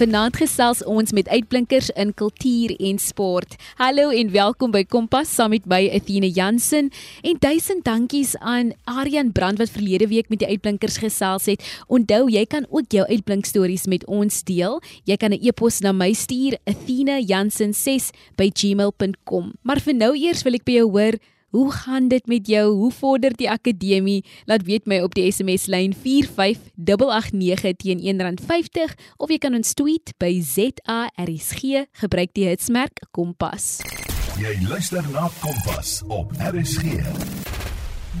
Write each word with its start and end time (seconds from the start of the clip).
Vanaand 0.00 0.38
gesels 0.40 0.78
ons 0.88 1.12
met 1.12 1.28
uitblinkers 1.28 1.90
in 2.00 2.14
kultuur 2.16 2.72
en 2.80 2.96
sport. 2.96 3.52
Hallo 3.76 4.08
en 4.16 4.32
welkom 4.32 4.72
by 4.72 4.80
Kompas 4.88 5.28
saam 5.36 5.52
met 5.52 5.68
my 5.68 5.92
Athena 5.92 6.24
Jansen 6.24 6.88
en 7.20 7.36
duisend 7.42 7.84
dankies 7.84 8.32
aan 8.40 8.72
Aryan 8.88 9.28
Brand 9.36 9.60
wat 9.60 9.68
verlede 9.74 10.08
week 10.08 10.32
met 10.32 10.40
die 10.40 10.48
uitblinkers 10.48 10.96
gesels 11.02 11.44
het. 11.52 11.60
Onthou, 11.92 12.32
jy 12.32 12.48
kan 12.48 12.64
ook 12.70 12.88
jou 12.96 13.04
uitblink 13.10 13.44
stories 13.44 13.84
met 13.92 14.00
ons 14.08 14.40
deel. 14.48 14.80
Jy 15.04 15.20
kan 15.20 15.36
'n 15.36 15.44
e-pos 15.44 15.84
na 15.84 15.92
my 15.92 16.16
stuur 16.16 16.56
athenajansen6@gmail.com. 16.64 19.52
Maar 19.62 19.80
vir 19.80 19.94
nou 19.94 20.16
eers 20.16 20.42
wil 20.42 20.54
ek 20.54 20.64
by 20.64 20.72
jou 20.72 20.90
hoor 20.90 21.12
Hoe 21.50 21.72
gaan 21.72 22.08
dit 22.08 22.26
met 22.26 22.46
jou? 22.46 22.74
Hoe 22.74 22.92
vorder 22.92 23.34
die 23.34 23.50
akademie? 23.50 24.24
Laat 24.44 24.62
weet 24.62 24.86
my 24.86 25.00
op 25.02 25.14
die 25.18 25.24
SMS 25.32 25.66
lyn 25.66 25.90
45889 25.94 27.74
teen 27.82 27.98
R1.50 27.98 28.94
of 29.18 29.32
jy 29.34 29.38
kan 29.42 29.58
ons 29.58 29.74
tweet 29.74 30.14
by 30.22 30.30
ZARSG 30.38 31.88
gebruik 32.04 32.30
die 32.38 32.46
hitsmerk 32.46 33.02
Kompas. 33.10 33.80
Jy 34.38 34.54
luister 34.68 35.02
na 35.10 35.26
Kompas 35.42 35.98
op 36.06 36.30
RSG. 36.38 37.02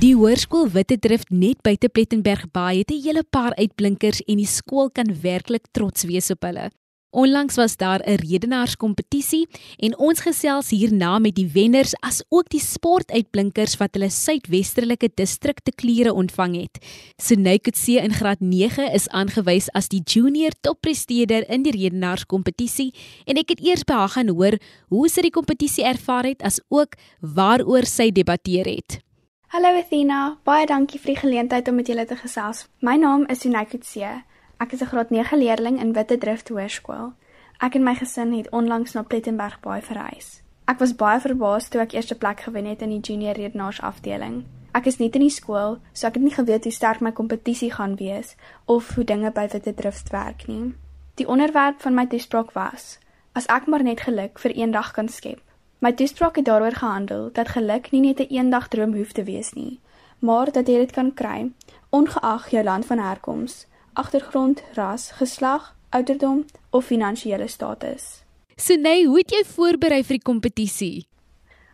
Die 0.02 0.16
hoërskool 0.18 0.66
Witte 0.74 0.98
Drift 0.98 1.30
net 1.30 1.62
buite 1.62 1.86
Plettenberg 1.88 2.50
Baai 2.50 2.82
het 2.82 2.90
'n 2.90 3.02
hele 3.02 3.22
paar 3.22 3.54
uitblinkers 3.54 4.26
en 4.26 4.36
die 4.42 4.46
skool 4.46 4.90
kan 4.90 5.06
werklik 5.22 5.70
trots 5.70 6.02
wees 6.02 6.30
op 6.30 6.42
hulle. 6.42 6.70
Onlangs 7.12 7.54
was 7.56 7.76
daar 7.76 8.00
'n 8.06 8.14
redenaarskompetisie 8.14 9.48
en 9.76 9.98
ons 9.98 10.20
gesels 10.20 10.70
hierna 10.70 11.18
met 11.18 11.34
die 11.34 11.50
wenners 11.52 11.94
as 12.00 12.24
ook 12.28 12.48
die 12.48 12.60
sportuitblinkers 12.60 13.76
wat 13.76 13.94
hulle 13.94 14.10
suidwestelike 14.10 15.10
distrikte 15.14 15.72
klere 15.74 16.12
ontvang 16.12 16.60
het. 16.60 16.86
Sunykutse 17.16 17.98
in 18.00 18.12
graad 18.12 18.40
9 18.40 18.92
is 18.92 19.08
aangewys 19.08 19.70
as 19.70 19.88
die 19.88 20.02
junior 20.04 20.52
toppresteerder 20.60 21.50
in 21.50 21.62
die 21.62 21.72
redenaarskompetisie 21.72 22.94
en 23.24 23.36
ek 23.36 23.48
het 23.48 23.60
eers 23.60 23.84
by 23.84 23.94
haar 23.94 24.08
gaan 24.08 24.28
hoor 24.28 24.58
hoe 24.88 25.08
sy 25.08 25.20
die 25.20 25.30
kompetisie 25.30 25.84
ervaar 25.84 26.24
het 26.24 26.42
as 26.42 26.60
ook 26.68 26.94
waaroor 27.20 27.86
sy 27.86 28.10
debatteer 28.10 28.66
het. 28.66 29.00
Hallo 29.48 29.68
Athena, 29.74 30.38
baie 30.44 30.66
dankie 30.66 31.00
vir 31.00 31.14
die 31.14 31.20
geleentheid 31.20 31.68
om 31.68 31.74
met 31.74 31.88
julle 31.88 32.06
te 32.06 32.16
gesels. 32.16 32.68
My 32.80 32.94
naam 32.96 33.26
is 33.26 33.40
Sunykutse. 33.40 34.29
Ek 34.60 34.72
is 34.72 34.82
'n 34.82 34.90
graad 34.92 35.10
9 35.10 35.38
leerling 35.38 35.80
in 35.80 35.92
Witte 35.92 36.18
Drift 36.18 36.48
Hoërskool. 36.48 37.12
Ek 37.58 37.74
en 37.74 37.82
my 37.82 37.94
gesin 37.94 38.32
het 38.36 38.50
onlangs 38.50 38.92
na 38.92 39.02
Plettenberg 39.02 39.60
Baai 39.60 39.80
verhuis. 39.82 40.42
Ek 40.64 40.78
was 40.78 40.94
baie 40.94 41.20
verbaas 41.20 41.68
toe 41.68 41.80
ek 41.80 41.92
eerste 41.92 42.14
plek 42.14 42.40
gewen 42.40 42.64
het 42.64 42.82
in 42.82 42.88
die 42.88 43.00
junior 43.00 43.34
redenaars 43.34 43.80
afdeling. 43.80 44.44
Ek 44.72 44.86
is 44.86 44.98
net 44.98 45.14
in 45.14 45.20
die 45.20 45.30
skool, 45.30 45.78
so 45.92 46.06
ek 46.06 46.14
het 46.14 46.22
nie 46.22 46.34
geweet 46.34 46.64
hoe 46.64 46.72
sterk 46.72 47.00
my 47.00 47.12
kompetisie 47.12 47.72
gaan 47.72 47.96
wees 47.96 48.36
of 48.66 48.94
hoe 48.94 49.04
dinge 49.04 49.30
by 49.30 49.48
Witte 49.48 49.74
Drift 49.74 50.10
werk 50.10 50.46
nie. 50.46 50.74
Die 51.14 51.28
onderwerp 51.28 51.80
van 51.80 51.94
my 51.94 52.06
toespraak 52.06 52.52
was: 52.52 52.98
As 53.32 53.46
ek 53.46 53.66
maar 53.66 53.82
net 53.82 54.00
geluk 54.00 54.38
vir 54.38 54.52
eendag 54.52 54.92
kan 54.92 55.08
skep. 55.08 55.40
My 55.78 55.92
toespraak 55.92 56.36
het 56.36 56.44
daaroor 56.44 56.76
gehandel 56.76 57.30
dat 57.32 57.48
geluk 57.48 57.90
nie 57.92 58.00
net 58.00 58.20
'n 58.20 58.22
een 58.22 58.36
eendag 58.36 58.68
droom 58.68 58.94
hoef 58.94 59.12
te 59.12 59.24
wees 59.24 59.52
nie, 59.52 59.80
maar 60.18 60.52
dat 60.52 60.68
jy 60.68 60.76
dit 60.78 60.92
kan 60.92 61.14
kry 61.14 61.50
ongeag 61.90 62.50
jou 62.50 62.64
land 62.64 62.86
van 62.86 62.98
herkoms 62.98 63.66
agtergrond, 63.92 64.62
ras, 64.74 65.10
geslag, 65.10 65.74
ouderdom 65.90 66.44
of 66.70 66.84
finansiële 66.84 67.48
status. 67.48 68.22
Sunay, 68.56 69.04
hoe 69.04 69.18
het 69.18 69.30
jy 69.30 69.44
voorberei 69.44 70.02
vir 70.04 70.18
die 70.18 70.26
kompetisie? 70.26 71.06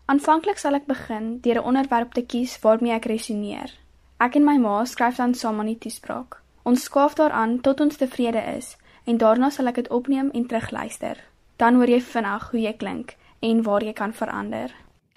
Aanvanklik 0.06 0.60
sal 0.62 0.78
ek 0.78 0.86
begin 0.86 1.40
deur 1.42 1.58
'n 1.58 1.66
onderwerp 1.66 2.12
te 2.14 2.22
kies 2.22 2.58
waarmee 2.62 2.92
ek 2.92 3.04
resoneer. 3.04 3.74
Ek 4.18 4.36
en 4.36 4.44
my 4.44 4.56
ma 4.56 4.84
skryf 4.84 5.16
dan 5.16 5.34
saam 5.34 5.58
aan 5.60 5.66
die 5.66 5.78
toespraak. 5.78 6.42
Ons 6.62 6.82
skaaf 6.82 7.14
daaraan 7.14 7.60
tot 7.60 7.80
ons 7.80 7.96
tevrede 7.96 8.42
is 8.56 8.76
en 9.04 9.18
daarna 9.18 9.50
sal 9.50 9.66
ek 9.66 9.74
dit 9.74 9.88
opneem 9.88 10.30
en 10.30 10.46
terugluister. 10.46 11.16
Dan 11.56 11.74
hoor 11.74 11.88
jy 11.88 12.00
vinnig 12.00 12.50
hoe 12.50 12.60
jy 12.60 12.72
klink 12.72 13.16
en 13.40 13.62
waar 13.62 13.82
jy 13.82 13.92
kan 13.92 14.12
verander. 14.12 14.74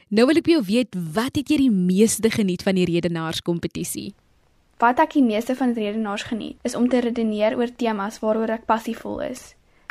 Nou 0.10 0.26
wil 0.26 0.38
ek 0.38 0.44
by 0.44 0.52
jou 0.52 0.64
weet, 0.66 0.96
wat 1.14 1.36
het 1.36 1.50
jy 1.50 1.58
die 1.58 1.72
meeste 1.72 2.30
geniet 2.30 2.64
van 2.64 2.76
die 2.76 2.86
redenaarskompetisie? 2.86 4.14
Wat 4.80 5.00
ek 5.04 5.18
die 5.18 5.24
meeste 5.24 5.58
van 5.60 5.74
redenaars 5.76 6.24
geniet, 6.30 6.56
is 6.64 6.76
om 6.76 6.86
te 6.88 7.02
redeneer 7.04 7.58
oor 7.60 7.72
temas 7.76 8.22
waaroor 8.24 8.54
ek 8.54 8.68
passievol 8.70 9.18
is. 9.26 9.42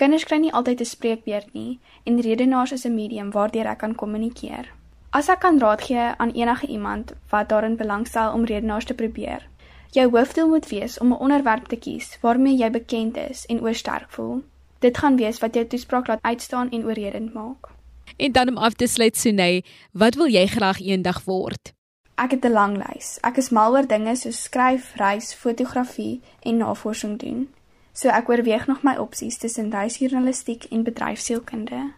Kinders 0.00 0.24
kry 0.24 0.38
nie 0.40 0.52
altyd 0.52 0.80
'n 0.80 0.88
spreekbeurt 0.88 1.52
nie 1.52 1.78
en 2.08 2.20
redenaars 2.20 2.72
is 2.72 2.86
'n 2.86 2.94
medium 2.94 3.30
waardeur 3.30 3.66
ek 3.66 3.78
kan 3.78 3.94
kommunikeer. 3.94 4.72
As 5.10 5.28
ek 5.28 5.40
kan 5.40 5.58
raad 5.58 5.82
gee 5.82 6.06
aan 6.16 6.32
enige 6.32 6.66
iemand 6.66 7.12
wat 7.30 7.48
daarin 7.48 7.76
belangstel 7.76 8.32
om 8.32 8.44
redenaars 8.44 8.84
te 8.84 8.94
probeer, 8.94 9.48
jou 9.92 10.10
hoofdoel 10.10 10.48
moet 10.48 10.68
wees 10.68 10.98
om 10.98 11.12
'n 11.12 11.20
onderwerp 11.20 11.66
te 11.68 11.76
kies 11.76 12.18
waarmee 12.20 12.56
jy 12.56 12.70
bekend 12.70 13.16
is 13.16 13.46
en 13.46 13.60
oor 13.60 13.74
sterk 13.74 14.10
voel. 14.10 14.42
Dit 14.78 14.98
gaan 14.98 15.16
wees 15.16 15.38
wat 15.38 15.54
jou 15.54 15.66
toespraak 15.66 16.06
laat 16.06 16.22
uitstaan 16.22 16.70
en 16.70 16.84
oorredend 16.84 17.34
maak. 17.34 17.68
En 18.16 18.32
dan 18.32 18.48
om 18.48 18.56
af 18.56 18.72
te 18.72 18.86
sluit, 18.86 19.16
Sunay, 19.16 19.64
wat 19.92 20.14
wil 20.14 20.28
jy 20.28 20.46
graag 20.46 20.80
eendag 20.80 21.24
word? 21.24 21.76
Ek 22.18 22.30
het 22.30 22.44
'n 22.44 22.52
lang 22.52 22.76
lys. 22.76 23.18
Ek 23.22 23.36
is 23.36 23.48
mal 23.48 23.72
oor 23.72 23.86
dinge 23.86 24.16
soos 24.16 24.42
skryf, 24.42 24.94
reis, 24.96 25.34
fotografie 25.34 26.20
en 26.42 26.56
navorsing 26.56 27.18
doen. 27.18 27.48
So 27.92 28.08
ek 28.08 28.28
oorweeg 28.28 28.66
nog 28.66 28.82
my 28.82 28.96
opsies 28.96 29.38
tussen 29.38 29.70
reisjournalistiek 29.70 30.64
en 30.64 30.82
bedryfsielkunde. 30.82 31.92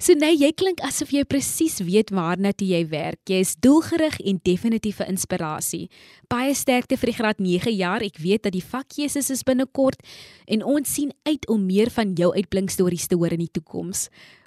So 0.00 0.14
nee, 0.16 0.32
jy 0.32 0.48
klink 0.56 0.78
asof 0.80 1.10
jy 1.12 1.26
presies 1.28 1.74
weet 1.84 2.08
waarna 2.16 2.54
toe 2.56 2.64
jy 2.70 2.86
werk. 2.88 3.18
Jy 3.28 3.42
is 3.44 3.50
doelgerig 3.60 4.14
en 4.24 4.38
definitiewe 4.48 5.04
inspirasie. 5.12 5.90
Baie 6.32 6.54
sterkte 6.56 6.96
vir 6.96 7.10
die 7.10 7.16
graad 7.18 7.42
9 7.44 7.74
jaar. 7.76 8.00
Ek 8.00 8.16
weet 8.16 8.46
dat 8.46 8.54
die 8.56 8.64
vakkeuses 8.64 9.28
is 9.28 9.42
binnekort 9.44 10.00
en 10.48 10.64
ons 10.64 10.88
sien 10.88 11.10
uit 11.28 11.44
om 11.52 11.66
meer 11.68 11.92
van 11.92 12.14
jou 12.16 12.30
uitblinkstories 12.32 13.10
te 13.12 13.18
hoor 13.20 13.36
in 13.36 13.42
die 13.44 13.52
toekoms. 13.52 14.06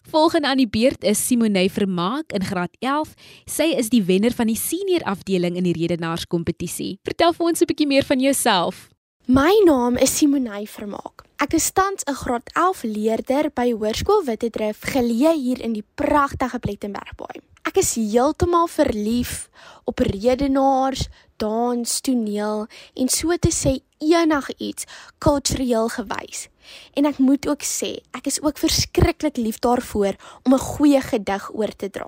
Volgende 0.09 0.49
aan 0.49 0.63
die 0.63 0.67
beurt 0.67 1.05
is 1.05 1.21
Simone 1.21 1.67
Vermaak 1.69 2.33
in 2.33 2.47
graad 2.49 2.73
11. 2.81 3.13
Sy 3.45 3.69
is 3.77 3.91
die 3.93 4.01
wenner 4.01 4.33
van 4.33 4.49
die 4.49 4.57
senior 4.57 5.05
afdeling 5.05 5.53
in 5.61 5.69
die 5.69 5.75
redenaarskompetisie. 5.77 6.97
Vertel 7.05 7.37
vir 7.37 7.45
ons 7.45 7.61
'n 7.61 7.69
bietjie 7.69 7.87
meer 7.87 8.03
van 8.03 8.19
jouself. 8.19 8.89
My 9.27 9.53
naam 9.65 10.01
is 10.01 10.17
Simone 10.17 10.65
Vermaak. 10.65 11.29
Ek 11.43 11.57
is 11.59 11.73
tans 11.75 12.05
'n 12.07 12.15
graad 12.15 12.47
11 12.55 12.83
leerder 12.83 13.49
by 13.51 13.73
Hoërskool 13.75 14.23
Wittedrif 14.23 14.79
geleë 14.93 15.33
hier 15.35 15.59
in 15.59 15.73
die 15.73 15.83
pragtige 15.95 16.59
Plettenbergbaai. 16.59 17.41
Ek 17.67 17.77
is 17.81 17.95
heeltemal 17.95 18.67
verlief 18.71 19.49
op 19.83 19.99
redenaars, 19.99 21.09
dans, 21.35 21.99
toneel 22.01 22.67
en 22.95 23.09
so 23.09 23.35
te 23.35 23.51
sê 23.51 23.73
enigiets 23.99 24.87
kultureel 25.17 25.89
gewys. 25.89 26.47
En 26.95 27.05
ek 27.05 27.19
moet 27.19 27.47
ook 27.47 27.63
sê, 27.67 27.99
ek 28.15 28.27
is 28.31 28.39
ook 28.41 28.57
verskriklik 28.57 29.35
lief 29.37 29.59
daarvoor 29.59 30.15
om 30.43 30.53
'n 30.53 30.67
goeie 30.71 31.01
gedig 31.01 31.49
oor 31.51 31.75
te 31.75 31.89
dra. 31.89 32.07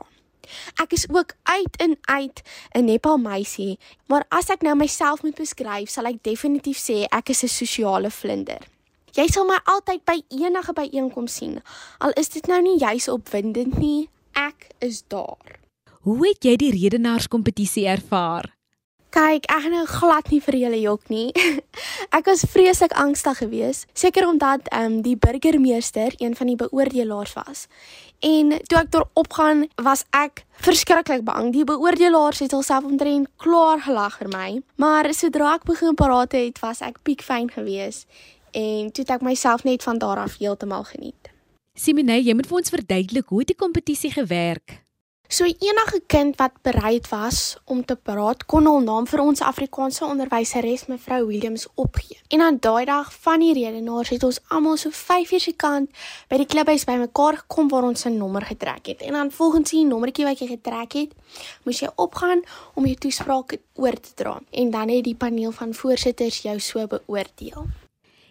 Ek 0.79 0.94
is 0.94 1.09
ook 1.09 1.35
uit 1.44 1.75
en 1.78 1.97
uit 2.01 2.41
'n 2.72 2.85
Nepal 2.85 3.18
meisie, 3.18 3.79
maar 4.07 4.24
as 4.29 4.50
ek 4.50 4.62
nou 4.62 4.75
myself 4.75 5.24
moet 5.24 5.35
beskryf, 5.35 5.90
sal 5.90 6.06
ek 6.06 6.24
definitief 6.24 6.78
sê 6.78 7.03
ek 7.12 7.29
is 7.29 7.44
'n 7.44 7.47
sosiale 7.47 8.09
vlinder. 8.09 8.75
Jy 9.16 9.30
sal 9.31 9.46
my 9.48 9.56
altyd 9.72 10.02
by 10.03 10.18
enige 10.36 10.74
byeenkoms 10.76 11.38
sien. 11.40 11.62
Al 12.03 12.12
is 12.20 12.34
dit 12.34 12.50
nou 12.52 12.59
nie 12.59 12.76
juis 12.81 13.08
opwindend 13.08 13.78
nie, 13.80 14.09
ek 14.36 14.68
is 14.84 15.06
daar. 15.08 15.56
Hoe 16.03 16.20
het 16.28 16.44
jy 16.44 16.58
die 16.59 16.74
redenaarskompetisie 16.76 17.86
ervaar? 17.88 18.52
Kyk, 19.16 19.48
ek 19.48 19.62
gaan 19.64 19.72
nou 19.72 19.86
glad 19.88 20.28
nie 20.34 20.42
vir 20.44 20.58
julle 20.59 20.81
jok 20.81 21.08
nie. 21.08 21.30
ek 22.18 22.28
was 22.28 22.44
vreeslik 22.52 22.92
angstig 23.00 23.40
geweest, 23.40 23.88
seker 23.96 24.28
omdat 24.28 24.68
ehm 24.68 24.98
um, 24.98 25.00
die 25.06 25.16
burgemeester 25.16 26.12
een 26.20 26.36
van 26.36 26.52
die 26.52 26.59
beoordelaars 26.59 27.38
was. 27.40 27.70
En 28.20 28.52
toe 28.68 28.81
ek 28.81 28.92
daar 28.92 29.08
opgaan, 29.16 29.70
was 29.80 30.04
ek 30.12 30.44
verskriklik 30.68 31.24
bang. 31.24 31.54
Die 31.56 31.64
beoordelaars 31.64 32.44
het 32.44 32.54
alself 32.54 32.84
omtrent 32.84 33.31
klaar 33.39 33.80
gelag 33.88 34.19
vir 34.19 34.36
my, 34.36 34.50
maar 34.75 35.07
sodra 35.16 35.56
ek 35.56 35.68
begin 35.72 35.95
praat 35.95 36.36
het, 36.36 36.60
was 36.60 36.84
ek 36.84 37.00
piekfyn 37.07 37.48
geweest 37.56 38.12
en 38.56 38.92
toe 38.92 39.04
het 39.04 39.18
ek 39.18 39.25
myself 39.25 39.63
net 39.68 39.84
van 39.84 40.00
daar 40.00 40.24
af 40.24 40.40
heeltemal 40.40 40.88
geniet. 40.88 41.31
Simone, 41.75 42.22
jy 42.24 42.34
moet 42.34 42.48
vir 42.48 42.62
ons 42.62 42.72
verduidelik 42.72 43.31
hoe 43.34 43.44
die 43.44 43.57
kompetisie 43.60 44.13
gewerk. 44.16 44.86
So 45.28 45.44
enige 45.44 46.02
kind 46.07 46.36
wat 46.38 46.52
bereid 46.62 47.10
was 47.10 47.57
om 47.66 47.86
te 47.86 47.96
praat, 47.96 48.46
kon 48.46 48.68
hul 48.69 48.84
naam 48.86 49.07
vir 49.10 49.24
ons 49.24 49.42
Afrikaanse 49.42 50.06
onderwyseres 50.06 50.86
mevrou 50.86 51.25
Williams 51.25 51.66
opgee. 51.81 52.19
En 52.30 52.44
aan 52.46 52.60
daai 52.62 52.86
dag 52.86 53.10
van 53.24 53.42
die 53.42 53.54
redenaars 53.57 54.13
het 54.13 54.24
ons 54.24 54.38
almal 54.54 54.78
so 54.78 54.94
5 54.94 55.31
uur 55.34 55.42
se 55.42 55.54
kant 55.58 55.90
by 56.30 56.38
die 56.38 56.46
klubhuis 56.46 56.86
bymekaar 56.86 57.40
gekom 57.42 57.72
waar 57.74 57.90
ons 57.90 58.06
'n 58.06 58.18
nommer 58.18 58.46
getrek 58.46 58.86
het. 58.86 59.01
En 59.01 59.13
dan 59.13 59.31
volgens 59.31 59.72
die 59.72 59.86
nommertjie 59.86 60.25
wat 60.25 60.40
jy 60.40 60.48
getrek 60.48 60.94
het, 60.94 61.12
moes 61.63 61.80
jy 61.80 61.90
opgaan 61.96 62.44
om 62.75 62.86
jou 62.86 62.96
toespraak 62.96 63.58
oor 63.74 64.00
te 64.00 64.13
dra. 64.16 64.40
En 64.51 64.69
dan 64.69 64.90
het 64.90 65.04
die 65.04 65.16
paneel 65.16 65.51
van 65.51 65.74
voorsitters 65.74 66.42
jou 66.42 66.60
so 66.60 66.88
beoordeel. 66.88 67.85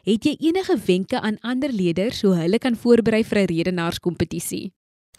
Het 0.05 0.27
jy 0.29 0.35
enige 0.51 0.75
wenke 0.85 1.17
aan 1.21 1.39
ander 1.41 1.73
leerders 1.73 2.19
hoe 2.23 2.35
hulle 2.37 2.59
kan 2.61 2.75
voorberei 2.77 3.23
vir 3.25 3.39
'n 3.39 3.47
redenaarskompetisie? 3.49 4.73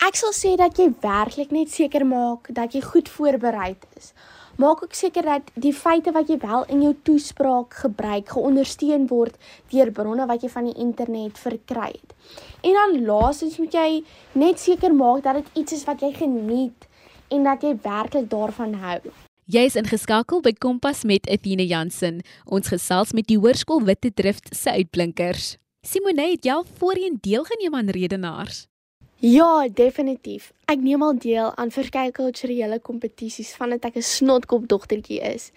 Ek 0.07 0.15
sal 0.15 0.33
sê 0.33 0.55
dat 0.55 0.77
jy 0.77 0.93
werklik 1.01 1.51
net 1.51 1.71
seker 1.71 2.05
maak 2.05 2.53
dat 2.53 2.73
jy 2.73 2.81
goed 2.81 3.09
voorberei 3.09 3.75
is. 3.97 4.13
Maak 4.57 4.83
ook 4.83 4.93
seker 4.93 5.23
dat 5.23 5.41
die 5.55 5.73
feite 5.73 6.11
wat 6.11 6.29
jy 6.29 6.37
wel 6.37 6.65
in 6.65 6.81
jou 6.81 6.95
toespraak 7.01 7.73
gebruik 7.73 8.29
geondersteun 8.29 9.07
word 9.07 9.35
deur 9.71 9.91
bronne 9.91 10.25
wat 10.27 10.41
jy 10.43 10.49
van 10.49 10.65
die 10.65 10.77
internet 10.77 11.37
verkry 11.37 11.91
het. 11.91 12.13
En 12.61 12.73
dan 12.73 13.05
laastens 13.05 13.57
moet 13.57 13.73
jy 13.73 14.03
net 14.33 14.59
seker 14.59 14.93
maak 14.93 15.23
dat 15.23 15.33
dit 15.33 15.49
iets 15.53 15.73
is 15.73 15.83
wat 15.85 16.01
jy 16.01 16.13
geniet 16.13 16.87
en 17.29 17.43
dat 17.43 17.61
jy 17.61 17.77
werklik 17.81 18.29
daarvan 18.29 18.73
hou. 18.73 19.01
Jy 19.45 19.61
is 19.69 19.75
ingeskakel 19.77 20.39
by 20.41 20.55
Kompas 20.57 21.03
met 21.05 21.27
Athena 21.29 21.61
Jansen. 21.69 22.15
Ons 22.49 22.71
gesels 22.73 23.11
met 23.13 23.27
die 23.29 23.35
Hoërskool 23.37 23.83
Witte 23.85 24.09
Drift 24.09 24.47
se 24.57 24.73
uitblinkers. 24.73 25.59
Simone, 25.85 26.31
het 26.31 26.47
al 26.49 26.65
voorheen 26.79 27.19
deelgeneem 27.21 27.77
aan 27.77 27.93
redenaars? 27.93 28.63
Ja, 29.21 29.67
definitief. 29.69 30.49
Ek 30.65 30.81
neem 30.81 31.05
al 31.05 31.21
deel 31.21 31.53
aan 31.61 31.69
verskeie 31.69 32.09
kulturele 32.09 32.81
kompetisies 32.81 33.53
vandat 33.53 33.85
ek 33.85 34.01
'n 34.01 34.01
snotkop 34.01 34.65
dogtertjie 34.65 35.21
is. 35.21 35.51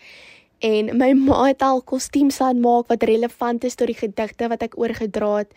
En 0.61 0.93
my 0.93 1.12
ma 1.17 1.49
het 1.49 1.62
al 1.62 1.81
kostuums 1.81 2.44
laat 2.44 2.61
maak 2.61 2.93
wat 2.93 3.02
relevant 3.02 3.64
is 3.64 3.75
tot 3.75 3.87
die 3.87 3.96
gedigte 3.96 4.49
wat 4.49 4.62
ek 4.62 4.76
oorgedra 4.76 5.37
het. 5.37 5.52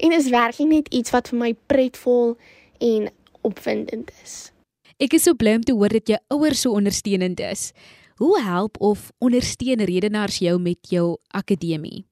En 0.00 0.12
is 0.12 0.30
werklik 0.30 0.68
net 0.68 0.88
iets 0.88 1.10
wat 1.10 1.28
vir 1.28 1.38
my 1.38 1.54
pretvol 1.66 2.38
en 2.80 3.10
opwindend 3.42 4.10
is. 4.24 4.55
Ek 4.96 5.12
is 5.12 5.26
so 5.26 5.36
bly 5.36 5.52
om 5.58 5.64
te 5.66 5.74
hoor 5.76 5.92
dat 5.92 6.08
jou 6.08 6.16
ouers 6.32 6.62
so 6.64 6.72
ondersteunend 6.72 7.40
is. 7.44 7.72
Hoe 8.16 8.38
help 8.40 8.78
of 8.80 9.10
ondersteun 9.20 9.82
redenaars 9.84 10.38
jou 10.40 10.54
met 10.56 10.88
jou 10.88 11.18
akademie? 11.36 12.06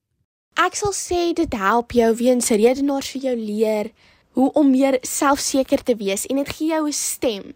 Ek 0.60 0.76
sal 0.76 0.92
sê 0.92 1.20
dit 1.32 1.56
help 1.56 1.96
jou 1.96 2.10
weens 2.18 2.52
redenaars 2.52 3.08
vir 3.14 3.24
jou 3.30 3.34
leer 3.38 3.88
hoe 4.36 4.50
om 4.60 4.68
meer 4.68 4.98
selfseker 5.00 5.80
te 5.80 5.96
wees 5.96 6.26
en 6.28 6.42
dit 6.42 6.52
gee 6.58 6.68
jou 6.74 6.84
'n 6.86 6.92
stem. 6.92 7.54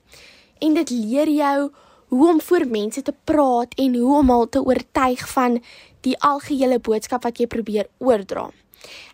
En 0.64 0.74
dit 0.74 0.90
leer 0.90 1.28
jou 1.28 1.70
hoe 2.08 2.28
om 2.28 2.40
voor 2.40 2.64
mense 2.64 3.02
te 3.02 3.14
praat 3.24 3.74
en 3.76 3.94
hoe 3.94 4.18
om 4.18 4.30
hulle 4.30 4.48
te 4.48 4.64
oortuig 4.64 5.28
van 5.28 5.60
die 6.00 6.16
algehele 6.18 6.78
boodskap 6.78 7.22
wat 7.22 7.38
jy 7.38 7.46
probeer 7.46 7.86
oordra. 7.98 8.50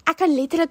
Ek 0.07 0.17
kan 0.17 0.35
letterlik 0.35 0.71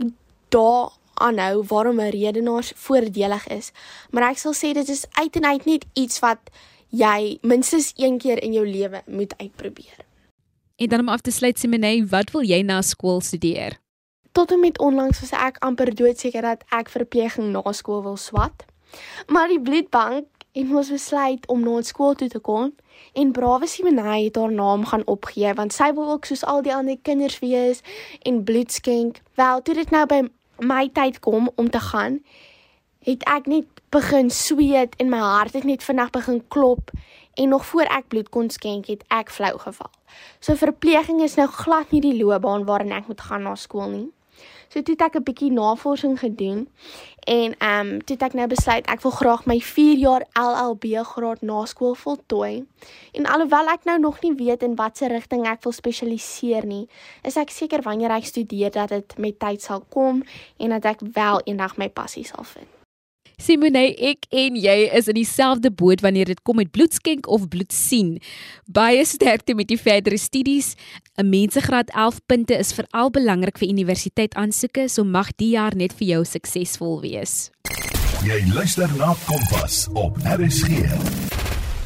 dae 0.50 0.90
aanhou 1.24 1.64
waarom 1.72 2.00
'n 2.00 2.12
redenaar 2.12 2.72
voordelig 2.76 3.48
is, 3.48 3.72
maar 4.12 4.30
ek 4.30 4.38
sal 4.38 4.54
sê 4.54 4.74
dit 4.74 4.90
is 4.90 5.06
uit 5.12 5.36
en 5.36 5.46
uit 5.46 5.66
net 5.66 5.86
iets 5.94 6.20
wat 6.20 6.40
jy 6.90 7.38
minstens 7.42 7.94
een 7.96 8.18
keer 8.18 8.44
in 8.44 8.54
jou 8.54 8.68
lewe 8.68 9.02
moet 9.06 9.34
uitprobeer. 9.38 10.06
En 10.76 10.88
dan 10.88 11.00
om 11.00 11.10
af 11.10 11.22
te 11.22 11.32
sluit 11.32 11.60
Simone, 11.60 12.06
wat 12.08 12.32
wil 12.32 12.42
jy 12.42 12.62
na 12.62 12.82
skool 12.82 13.22
studeer? 13.22 13.80
Tot 14.32 14.52
en 14.52 14.60
met 14.60 14.80
onlangs 14.80 15.20
was 15.20 15.32
ek 15.32 15.58
amper 15.62 15.96
doodseker 15.96 16.42
dat 16.42 16.64
ek 16.70 16.90
verpleging 16.90 17.52
na 17.54 17.72
skool 17.72 18.04
wil 18.04 18.18
swat. 18.18 18.66
Maar 19.28 19.48
die 19.48 19.62
bloedbank 19.62 20.26
het 20.54 20.70
ons 20.70 20.90
besluit 20.90 21.48
om 21.48 21.64
na 21.66 21.82
skool 21.82 22.14
toe 22.14 22.30
te 22.30 22.40
kom 22.40 22.74
en 23.14 23.32
brawe 23.32 23.68
Simone 23.68 24.06
het 24.06 24.36
haar 24.36 24.52
naam 24.52 24.86
gaan 24.86 25.06
opgee 25.06 25.54
want 25.54 25.74
sy 25.74 25.90
wil 25.94 26.12
ook 26.12 26.26
soos 26.26 26.46
al 26.46 26.62
die 26.62 26.74
ander 26.74 26.98
kinders 27.02 27.40
wees 27.40 27.82
en 28.22 28.44
bloed 28.44 28.72
skenk. 28.72 29.22
Wel, 29.34 29.62
toe 29.62 29.76
dit 29.76 29.90
nou 29.90 30.06
by 30.06 30.22
my 30.68 30.88
tyd 30.94 31.20
kom 31.20 31.52
om 31.56 31.70
te 31.70 31.80
gaan, 31.92 32.20
het 33.04 33.24
ek 33.28 33.50
net 33.52 33.82
begin 33.94 34.30
sweet 34.32 34.96
en 34.98 35.12
my 35.12 35.20
hart 35.20 35.54
het 35.58 35.68
net 35.68 35.84
vinnig 35.84 36.10
begin 36.16 36.42
klop 36.48 36.92
en 37.34 37.50
nog 37.50 37.66
voor 37.66 37.90
ek 37.92 38.08
bloed 38.08 38.30
kon 38.30 38.50
skenk 38.50 38.88
het 38.88 39.04
ek 39.14 39.32
flou 39.34 39.58
geval. 39.60 39.92
So 40.40 40.56
verpleging 40.56 41.22
is 41.22 41.36
nou 41.36 41.48
glad 41.52 41.92
nie 41.92 42.02
die 42.02 42.16
loopbaan 42.18 42.66
waarin 42.70 42.94
ek 42.96 43.10
moet 43.12 43.22
gaan 43.22 43.44
na 43.48 43.56
skool 43.60 43.90
nie. 43.90 44.10
So 44.74 44.82
toe 44.82 44.96
het 44.98 45.04
ek 45.06 45.16
'n 45.20 45.24
bietjie 45.24 45.52
navorsing 45.52 46.20
gedoen 46.20 46.68
en 47.20 47.56
ehm 47.58 47.88
um, 47.88 48.04
toe 48.04 48.16
het 48.16 48.24
ek 48.24 48.34
nou 48.34 48.48
besluit 48.48 48.88
ek 48.90 49.02
wil 49.02 49.12
graag 49.12 49.46
my 49.46 49.60
4 49.60 49.98
jaar 49.98 50.26
LLB 50.34 50.84
graad 51.06 51.42
na 51.42 51.66
skool 51.66 51.94
voltooi. 51.96 52.66
En 53.12 53.26
alhoewel 53.26 53.68
ek 53.68 53.84
nou 53.84 54.00
nog 54.00 54.22
nie 54.22 54.34
weet 54.34 54.64
in 54.64 54.76
watter 54.76 55.08
rigting 55.08 55.46
ek 55.46 55.64
wil 55.64 55.72
spesialiseer 55.72 56.66
nie, 56.66 56.90
is 57.22 57.38
ek 57.38 57.50
seker 57.50 57.82
wanneer 57.82 58.12
ek 58.12 58.26
studeer 58.26 58.72
dat 58.72 58.90
dit 58.90 59.18
met 59.18 59.40
tyd 59.40 59.62
sal 59.62 59.86
kom 59.90 60.24
en 60.58 60.70
dat 60.70 60.86
ek 60.86 61.00
wel 61.14 61.42
eendag 61.46 61.78
my 61.78 61.90
passie 61.90 62.26
sal 62.26 62.44
vind. 62.44 62.83
Simone, 63.42 63.86
ek 63.98 64.28
en 64.30 64.58
jy 64.60 64.76
is 64.94 65.10
in 65.12 65.18
dieselfde 65.18 65.72
boot 65.74 66.04
wanneer 66.06 66.30
dit 66.32 66.42
kom 66.46 66.60
met 66.62 66.72
bloedskenk 66.72 67.28
of 67.28 67.48
bloed 67.50 67.74
sien. 67.74 68.18
Baie 68.66 69.06
sterkte 69.06 69.56
met 69.58 69.68
die 69.68 69.80
verdere 69.80 70.18
studies. 70.18 70.76
'n 71.18 71.30
Mensegraad 71.30 71.90
11 71.90 72.20
punte 72.26 72.58
is 72.58 72.74
veral 72.74 73.10
belangrik 73.10 73.58
vir 73.58 73.70
universiteit 73.70 74.34
aansoeke, 74.34 74.88
so 74.90 75.04
mag 75.04 75.36
die 75.38 75.54
jaar 75.58 75.76
net 75.76 75.94
vir 75.94 76.08
jou 76.08 76.24
suksesvol 76.26 77.02
wees. 77.02 77.50
Jy 78.24 78.40
luister 78.54 78.90
na 78.98 79.16
Kompas 79.26 79.88
op 79.94 80.18
RSG. 80.24 81.33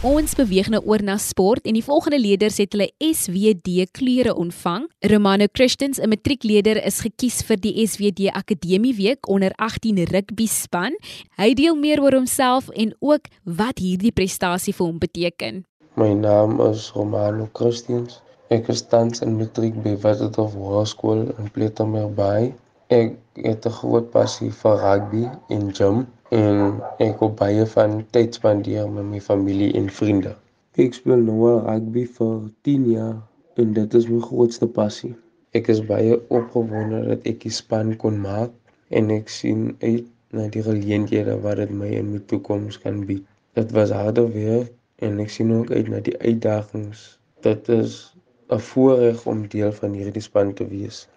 Ons 0.06 0.36
beweeg 0.38 0.68
nou 0.70 0.78
oor 0.86 1.02
na 1.02 1.16
sport 1.18 1.66
en 1.66 1.74
die 1.74 1.82
volgende 1.82 2.20
leerders 2.22 2.60
het 2.62 2.76
hulle 2.76 2.86
SWD 3.02 3.88
kleure 3.98 4.36
ontvang. 4.38 4.84
Romano 5.10 5.48
Christians, 5.58 5.98
'n 5.98 6.10
matriekleerder, 6.10 6.78
is 6.86 7.00
gekies 7.02 7.42
vir 7.42 7.58
die 7.58 7.74
SWD 7.88 8.30
Akademie 8.30 8.94
Week 8.94 9.28
onder 9.28 9.52
18 9.56 9.98
rugby 10.06 10.46
span. 10.46 10.94
Hy 11.38 11.54
deel 11.54 11.76
meer 11.76 12.00
oor 12.02 12.14
homself 12.14 12.70
en 12.70 12.94
ook 13.00 13.26
wat 13.44 13.80
hierdie 13.80 14.12
prestasie 14.12 14.74
vir 14.74 14.86
hom 14.86 15.00
beteken. 15.00 15.66
My 15.96 16.14
naam 16.14 16.62
is 16.62 16.92
Romano 16.94 17.50
Christians. 17.54 18.22
Ek 18.50 18.70
is 18.70 18.82
tans 18.82 19.22
in 19.22 19.38
matriek 19.38 19.82
by 19.82 19.98
Waterhof 19.98 20.54
Hoërskool 20.54 21.34
in 21.40 21.50
Plettenberg. 21.52 22.54
Ek 22.90 23.18
het 23.34 23.66
'n 23.66 23.72
groot 23.72 24.12
passie 24.12 24.52
vir 24.52 24.78
rugby 24.78 25.26
en 25.50 25.74
gym 25.74 26.06
en 26.36 26.82
ek 27.04 27.22
wil 27.22 27.32
baie 27.40 27.66
van 27.72 28.02
tyd 28.12 28.36
spandeer 28.36 28.90
met 28.92 29.06
my 29.08 29.20
familie 29.24 29.72
en 29.80 29.88
vriende. 30.00 30.34
Ek 30.78 30.94
speel 30.98 31.24
nou 31.24 31.38
al 31.50 31.62
rugby 31.66 32.04
vir 32.18 32.36
10 32.68 32.90
jaar 32.92 33.16
en 33.62 33.74
dit 33.74 33.94
is 34.00 34.08
my 34.12 34.20
grootste 34.22 34.68
passie. 34.68 35.14
Ek 35.56 35.72
is 35.74 35.80
baie 35.88 36.18
opgewonde 36.28 37.00
dat 37.08 37.26
ek 37.32 37.40
die 37.46 37.54
span 37.54 37.96
kon 38.02 38.20
maak 38.22 38.52
en 38.90 39.10
ek 39.16 39.32
sien 39.32 39.72
uit 39.82 40.06
na 40.36 40.50
die 40.52 40.64
geleenthede 40.66 41.38
wat 41.46 41.62
dit 41.64 41.72
my 41.72 41.90
in 41.96 42.12
my 42.12 42.22
toekoms 42.30 42.78
kan 42.84 43.06
bied. 43.08 43.24
Dit 43.58 43.72
was 43.74 43.96
harde 43.96 44.28
werk 44.36 44.74
en 45.00 45.20
ek 45.24 45.32
sien 45.32 45.54
ook 45.56 45.72
uit 45.72 45.90
na 45.90 46.04
die 46.04 46.18
uitdagings. 46.20 47.18
Dit 47.42 47.70
is 47.70 48.14
'n 48.52 48.60
voorreg 48.60 49.26
om 49.26 49.48
deel 49.48 49.72
van 49.72 49.94
hierdie 49.94 50.22
span 50.22 50.54
te 50.54 50.68
wees. 50.68 51.08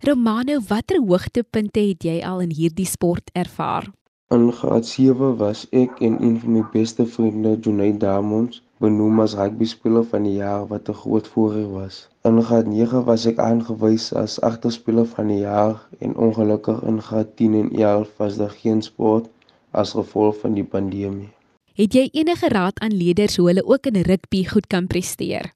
Romano, 0.00 0.60
watter 0.68 0.98
hoogtepunte 0.98 1.80
het 1.80 2.02
jy 2.04 2.22
al 2.24 2.40
in 2.40 2.50
hierdie 2.50 2.86
sport 2.86 3.30
ervaar? 3.32 3.90
In 4.34 4.52
graad 4.52 4.86
7 4.86 5.36
was 5.38 5.60
ek 5.74 5.96
en 6.06 6.20
een 6.22 6.36
van 6.40 6.52
my 6.54 6.60
beste 6.72 7.06
vriende, 7.14 7.56
Jonay 7.60 7.96
Diamonds, 7.98 8.60
benoem 8.78 9.18
as 9.24 9.34
rugbyspeler 9.34 10.04
van 10.12 10.28
die 10.28 10.36
jaar 10.36 10.68
wat 10.70 10.90
'n 10.92 10.98
groot 11.00 11.30
voorreg 11.32 11.66
was. 11.72 11.96
In 12.30 12.38
graad 12.42 12.70
9 12.70 13.02
was 13.08 13.26
ek 13.26 13.42
aangewys 13.42 14.06
as 14.22 14.38
agterspeler 14.50 15.08
van 15.16 15.34
die 15.34 15.40
jaar 15.40 15.82
en 15.98 16.14
ongelukkig 16.14 16.78
in 16.92 17.02
graad 17.08 17.34
10 17.42 17.58
en 17.62 17.74
11 17.74 18.14
was 18.22 18.36
daar 18.36 18.54
geen 18.62 18.82
sport 18.82 19.26
as 19.70 19.98
gevolg 19.98 20.38
van 20.46 20.54
die 20.54 20.68
pandemie. 20.76 21.30
Het 21.74 21.92
jy 21.92 22.08
enige 22.12 22.48
raad 22.48 22.78
aan 22.78 22.94
leerders 23.02 23.36
hoe 23.36 23.46
hulle 23.46 23.66
ook 23.66 23.86
in 23.86 24.02
rugby 24.02 24.46
goed 24.46 24.66
kan 24.66 24.86
presteer? 24.86 25.50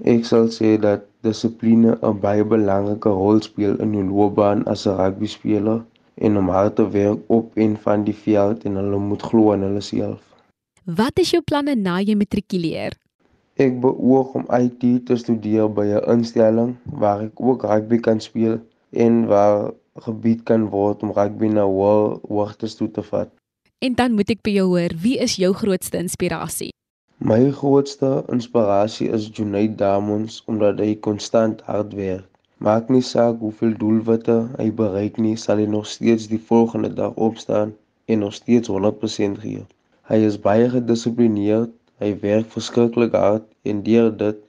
Ek 0.00 0.24
sal 0.24 0.46
sê 0.54 0.78
dat 0.78 1.02
dissipline 1.26 1.98
'n 1.98 2.20
baie 2.20 2.44
belangrike 2.44 3.10
rol 3.10 3.42
speel 3.42 3.74
in 3.82 3.92
jou 3.92 4.06
loopbaan 4.06 4.64
as 4.64 4.86
'n 4.86 4.94
rugbyspeler 5.02 5.82
en 6.20 6.36
om 6.36 6.48
hard 6.52 6.76
te 6.76 6.86
werk 6.90 7.20
op 7.26 7.56
en 7.56 7.76
van 7.84 8.04
die 8.04 8.16
veld 8.16 8.64
en 8.68 8.76
hulle 8.80 8.98
moet 8.98 9.22
glo 9.22 9.52
aan 9.52 9.64
hulle 9.66 9.80
self. 9.84 10.20
Wat 10.84 11.18
is 11.22 11.32
jou 11.34 11.42
planne 11.42 11.74
na 11.76 11.98
jy 12.00 12.16
matrikuleer? 12.18 12.96
Ek 13.60 13.76
beoog 13.80 14.36
om 14.40 14.46
IT 14.56 14.84
te 15.08 15.16
studeer 15.20 15.68
by 15.68 15.86
'n 15.96 16.04
instelling 16.16 16.76
waar 17.02 17.20
ek 17.28 17.40
ook 17.40 17.64
rugby 17.64 17.98
kan 18.00 18.20
speel 18.20 18.60
en 18.90 19.26
waar 19.26 19.72
gebied 20.06 20.42
kan 20.48 20.68
word 20.68 21.02
om 21.02 21.12
rugby 21.12 21.48
na 21.48 21.64
hoogtes 21.64 22.74
toe 22.74 22.90
te 22.90 23.02
vat. 23.02 23.28
En 23.78 23.94
dan 23.94 24.12
moet 24.12 24.30
ek 24.30 24.42
by 24.42 24.50
jou 24.50 24.66
hoor, 24.68 24.92
wie 25.02 25.18
is 25.18 25.36
jou 25.36 25.52
grootste 25.52 25.98
inspirasie? 25.98 26.70
My 27.18 27.50
grootste 27.50 28.24
inspirasie 28.32 29.08
is 29.12 29.28
Junaid 29.28 29.78
Diamonds 29.78 30.42
omdat 30.46 30.78
hy 30.80 30.94
konstant 31.04 31.60
hard 31.68 31.92
werk. 31.92 32.29
Maak 32.60 32.90
nie 32.92 33.00
saak 33.00 33.38
hoeveel 33.40 33.70
doelwitte 33.80 34.34
hy 34.58 34.66
bereik 34.76 35.16
nie, 35.16 35.32
sal 35.40 35.62
hy 35.62 35.64
nog 35.74 35.86
steeds 35.88 36.26
die 36.28 36.40
volgende 36.48 36.90
dag 36.92 37.14
opstaan 37.16 37.70
en 38.04 38.18
nog 38.20 38.34
steeds 38.36 38.68
100% 38.68 39.38
gee. 39.40 39.62
Hy 40.10 40.18
is 40.26 40.36
baie 40.36 40.66
gedissiplineerd, 40.68 41.72
hy 42.04 42.10
werk 42.20 42.50
verskriklik 42.52 43.16
hard 43.16 43.46
en 43.64 43.80
deur 43.86 44.10
dit 44.12 44.44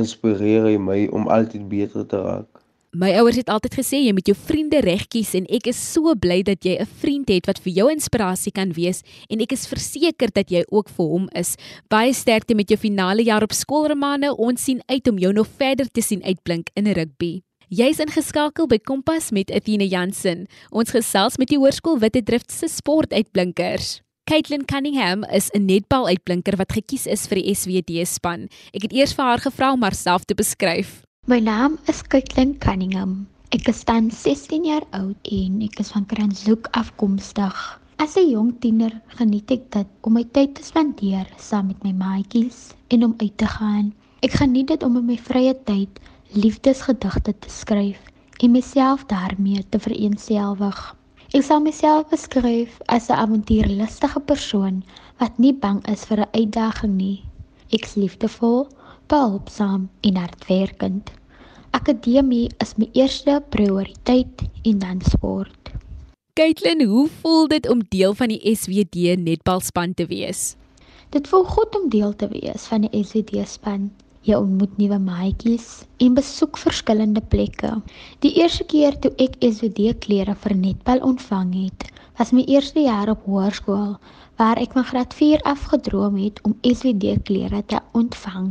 inspireer 0.00 0.70
hy 0.70 0.78
my 0.80 1.02
om 1.12 1.28
altyd 1.28 1.66
beter 1.68 2.06
te 2.08 2.22
raak. 2.24 2.48
My 2.96 3.12
ouers 3.20 3.36
het 3.38 3.52
altyd 3.52 3.76
gesê 3.82 4.00
jy 4.06 4.16
moet 4.16 4.32
jou 4.32 4.38
vriende 4.38 4.80
reg 4.82 5.04
kies 5.12 5.34
en 5.36 5.44
ek 5.52 5.68
is 5.70 5.78
so 5.92 6.16
bly 6.16 6.40
dat 6.48 6.64
jy 6.64 6.78
'n 6.80 6.88
vriend 7.04 7.28
het 7.28 7.46
wat 7.46 7.60
vir 7.60 7.72
jou 7.76 7.90
inspirasie 7.92 8.56
kan 8.56 8.72
wees 8.72 9.04
en 9.28 9.44
ek 9.44 9.52
is 9.52 9.68
verseker 9.68 10.32
dat 10.32 10.48
jy 10.50 10.64
ook 10.72 10.88
vir 10.88 11.06
hom 11.06 11.28
is. 11.36 11.54
Baie 11.92 12.16
sterkte 12.16 12.56
met 12.56 12.72
jou 12.72 12.80
finale 12.80 13.22
jaar 13.22 13.44
op 13.44 13.52
skool 13.52 13.86
Romane. 13.86 14.32
Ons 14.34 14.64
sien 14.64 14.80
uit 14.88 15.08
om 15.08 15.18
jou 15.18 15.32
nog 15.32 15.46
verder 15.46 15.86
te 15.92 16.00
sien 16.00 16.24
uitblink 16.24 16.70
in 16.74 16.86
rugby. 16.86 17.42
Jy's 17.70 18.00
ingeskakel 18.02 18.66
by 18.66 18.80
Kompas 18.82 19.28
met 19.30 19.46
Athena 19.54 19.86
Jansen. 19.86 20.48
Ons 20.74 20.90
gesels 20.90 21.36
met 21.38 21.52
die 21.52 21.58
Hoërskool 21.60 22.00
Witte 22.02 22.18
Drift 22.26 22.50
se 22.50 22.66
sportuitblinkers. 22.66 24.00
Caitlin 24.26 24.64
Cunningham 24.66 25.22
is 25.30 25.52
'n 25.54 25.70
netbaluitblinker 25.70 26.56
wat 26.58 26.72
gekies 26.74 27.06
is 27.06 27.28
vir 27.28 27.38
die 27.38 27.54
SWD 27.54 28.02
span. 28.02 28.48
Ek 28.74 28.82
het 28.82 28.92
eers 28.92 29.14
vir 29.14 29.24
haar 29.24 29.38
gevra 29.38 29.72
om 29.72 29.82
haarself 29.82 30.24
te 30.24 30.34
beskryf. 30.34 31.04
My 31.28 31.38
naam 31.38 31.78
is 31.86 32.02
Caitlin 32.02 32.58
Cunningham. 32.58 33.28
Ek 33.50 33.68
is 33.68 33.84
dan 33.84 34.10
16 34.10 34.64
jaar 34.64 34.86
oud 34.90 35.16
en 35.30 35.62
ek 35.62 35.78
is 35.78 35.92
van 35.92 36.06
Kranshoek 36.06 36.66
afkomstig. 36.72 37.78
As 37.98 38.16
'n 38.16 38.30
jong 38.30 38.58
tiener 38.58 39.00
geniet 39.06 39.48
ek 39.50 39.70
dit 39.70 39.86
om 40.00 40.12
my 40.12 40.24
tyd 40.24 40.54
te 40.56 40.64
spandeer 40.64 41.26
saam 41.38 41.68
met 41.68 41.84
my 41.84 41.92
maatjies 41.92 42.74
en 42.88 43.04
om 43.04 43.14
uit 43.16 43.38
te 43.38 43.46
gaan. 43.46 43.94
Ek 44.22 44.32
geniet 44.32 44.66
dit 44.66 44.82
om 44.82 44.96
in 44.96 45.06
my 45.06 45.16
vrye 45.16 45.54
tyd 45.64 46.00
liefdesgedigte 46.32 47.34
te 47.38 47.50
skryf 47.50 47.98
en 48.38 48.50
myself 48.50 49.04
daarmee 49.10 49.64
te 49.68 49.78
vereensgewig. 49.78 50.78
Ek 51.34 51.42
sal 51.46 51.62
myself 51.62 52.08
beskryf 52.10 52.78
as 52.86 53.10
'n 53.10 53.18
avontuurlustige 53.18 54.20
persoon 54.20 54.82
wat 55.18 55.38
nie 55.38 55.52
bang 55.52 55.82
is 55.88 56.04
vir 56.04 56.20
'n 56.20 56.32
uitdaging 56.32 56.94
nie. 56.96 57.24
Ek's 57.70 57.94
liefdevol, 57.94 58.68
behulpsaam 59.06 59.88
en 60.00 60.16
hardwerkend. 60.16 61.10
Akademie 61.70 62.50
is 62.58 62.76
my 62.76 62.88
eerste 62.92 63.42
prioriteit 63.48 64.42
en 64.62 64.78
dan 64.78 65.00
sport. 65.00 65.70
Caitlin, 66.34 66.82
hoe 66.86 67.08
voel 67.08 67.48
dit 67.48 67.68
om 67.68 67.82
deel 67.88 68.14
van 68.14 68.28
die 68.28 68.54
SWD 68.54 69.18
netbalspan 69.18 69.94
te 69.94 70.06
wees? 70.06 70.56
Dit 71.10 71.28
voel 71.28 71.44
goed 71.44 71.80
om 71.82 71.88
deel 71.88 72.16
te 72.16 72.28
wees 72.28 72.66
van 72.70 72.80
die 72.80 73.04
SWD 73.04 73.46
span. 73.46 73.90
Jy 74.28 74.36
ontmoet 74.36 74.74
nuwe 74.76 74.98
maatjies 75.00 75.66
en 76.04 76.12
besoek 76.12 76.58
verskillende 76.60 77.22
plekke. 77.32 77.70
Die 78.20 78.32
eerste 78.36 78.66
keer 78.68 78.98
toe 79.00 79.10
ek 79.24 79.38
SWD 79.40 79.94
klere 80.04 80.34
vir 80.42 80.54
netbal 80.58 81.00
ontvang 81.06 81.54
het, 81.56 81.86
was 82.18 82.32
my 82.36 82.44
eerste 82.44 82.82
jaar 82.84 83.08
op 83.08 83.22
hoërskool 83.24 83.94
waar 84.42 84.60
ek 84.60 84.76
van 84.76 84.84
graad 84.90 85.16
4 85.16 85.40
af 85.48 85.62
gedroom 85.70 86.18
het 86.20 86.42
om 86.44 86.52
SWD 86.68 87.14
klere 87.30 87.62
te 87.72 87.80
ontvang. 87.96 88.50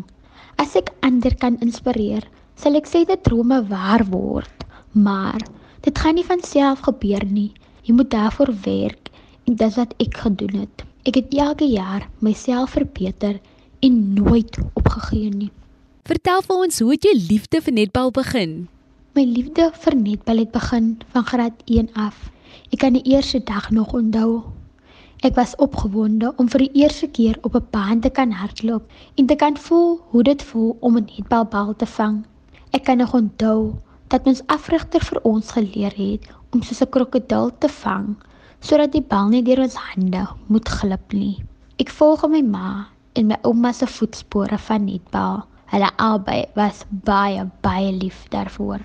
As 0.57 0.73
ek 0.73 0.89
ander 1.05 1.37
kan 1.37 1.61
inspireer, 1.61 2.25
sal 2.57 2.73
ek 2.81 2.89
sê 2.89 3.03
dit 3.05 3.23
drome 3.29 3.61
waar 3.69 4.07
word, 4.09 4.65
maar 4.97 5.45
dit 5.85 6.01
gaan 6.01 6.17
nie 6.17 6.25
van 6.25 6.41
self 6.41 6.81
gebeur 6.89 7.27
nie. 7.29 7.51
Jy 7.85 7.93
moet 7.99 8.09
daarvoor 8.17 8.55
werk 8.65 9.13
en 9.45 9.61
dis 9.61 9.77
wat 9.77 9.93
ek 10.01 10.17
gedoen 10.25 10.63
het. 10.63 10.81
Ek 11.05 11.21
het 11.21 11.29
elke 11.37 11.69
jaar 11.69 12.09
myself 12.25 12.73
verbeter 12.73 13.37
en 13.85 14.03
nooit 14.17 14.57
opgegee 14.73 15.29
nie. 15.29 15.53
Vertel 16.09 16.39
vir 16.41 16.61
ons 16.65 16.79
hoe 16.81 16.87
het 16.89 17.03
jou 17.05 17.11
liefde 17.13 17.59
vir 17.61 17.73
netbal 17.77 18.07
begin? 18.09 18.53
My 19.13 19.21
liefde 19.29 19.67
vir 19.81 19.93
netbal 19.93 20.39
het 20.41 20.49
begin 20.55 20.85
van 21.13 21.25
graad 21.27 21.59
1 21.69 21.91
af. 22.01 22.31
Ek 22.73 22.79
kan 22.81 22.95
die 22.97 23.03
eerste 23.13 23.37
dag 23.45 23.67
nog 23.69 23.91
onthou. 23.93 24.39
Ek 25.21 25.35
was 25.37 25.53
opgewonde 25.61 26.31
om 26.41 26.49
vir 26.49 26.63
die 26.63 26.81
eerste 26.81 27.05
keer 27.17 27.37
op 27.45 27.53
'n 27.59 27.67
baan 27.75 28.01
te 28.01 28.09
kan 28.09 28.33
hardloop 28.33 28.89
en 29.21 29.27
te 29.29 29.35
kan 29.35 29.57
voel 29.57 30.01
hoe 30.09 30.23
dit 30.23 30.41
voel 30.49 30.77
om 30.79 30.97
'n 30.97 31.05
netbalbal 31.13 31.75
te 31.75 31.85
vang. 31.85 32.25
Ek 32.73 32.83
kan 32.89 32.97
nog 32.97 33.13
onthou 33.13 33.75
dat 34.07 34.25
ons 34.25 34.41
afrigter 34.47 35.05
vir 35.05 35.21
ons 35.21 35.51
geleer 35.51 35.93
het 35.93 36.25
om 36.49 36.63
soos 36.63 36.81
'n 36.81 36.89
krokodil 36.89 37.51
te 37.57 37.69
vang 37.69 38.17
sodat 38.59 38.91
die 38.91 39.05
bal 39.05 39.27
nie 39.29 39.43
deur 39.43 39.61
ons 39.61 39.75
hande 39.75 40.27
moet 40.47 40.69
glip 40.69 41.13
nie. 41.13 41.37
Ek 41.77 41.89
volg 41.89 42.27
my 42.27 42.41
ma 42.41 42.87
en 43.13 43.27
my 43.27 43.37
ouma 43.41 43.71
se 43.71 43.85
voetspore 43.85 44.57
van 44.57 44.85
netbal. 44.85 45.45
Hulle 45.69 45.89
albei 46.01 46.47
was 46.55 46.83
baie 46.89 47.43
baie 47.61 47.91
lief 47.93 48.25
daarvoor. 48.33 48.81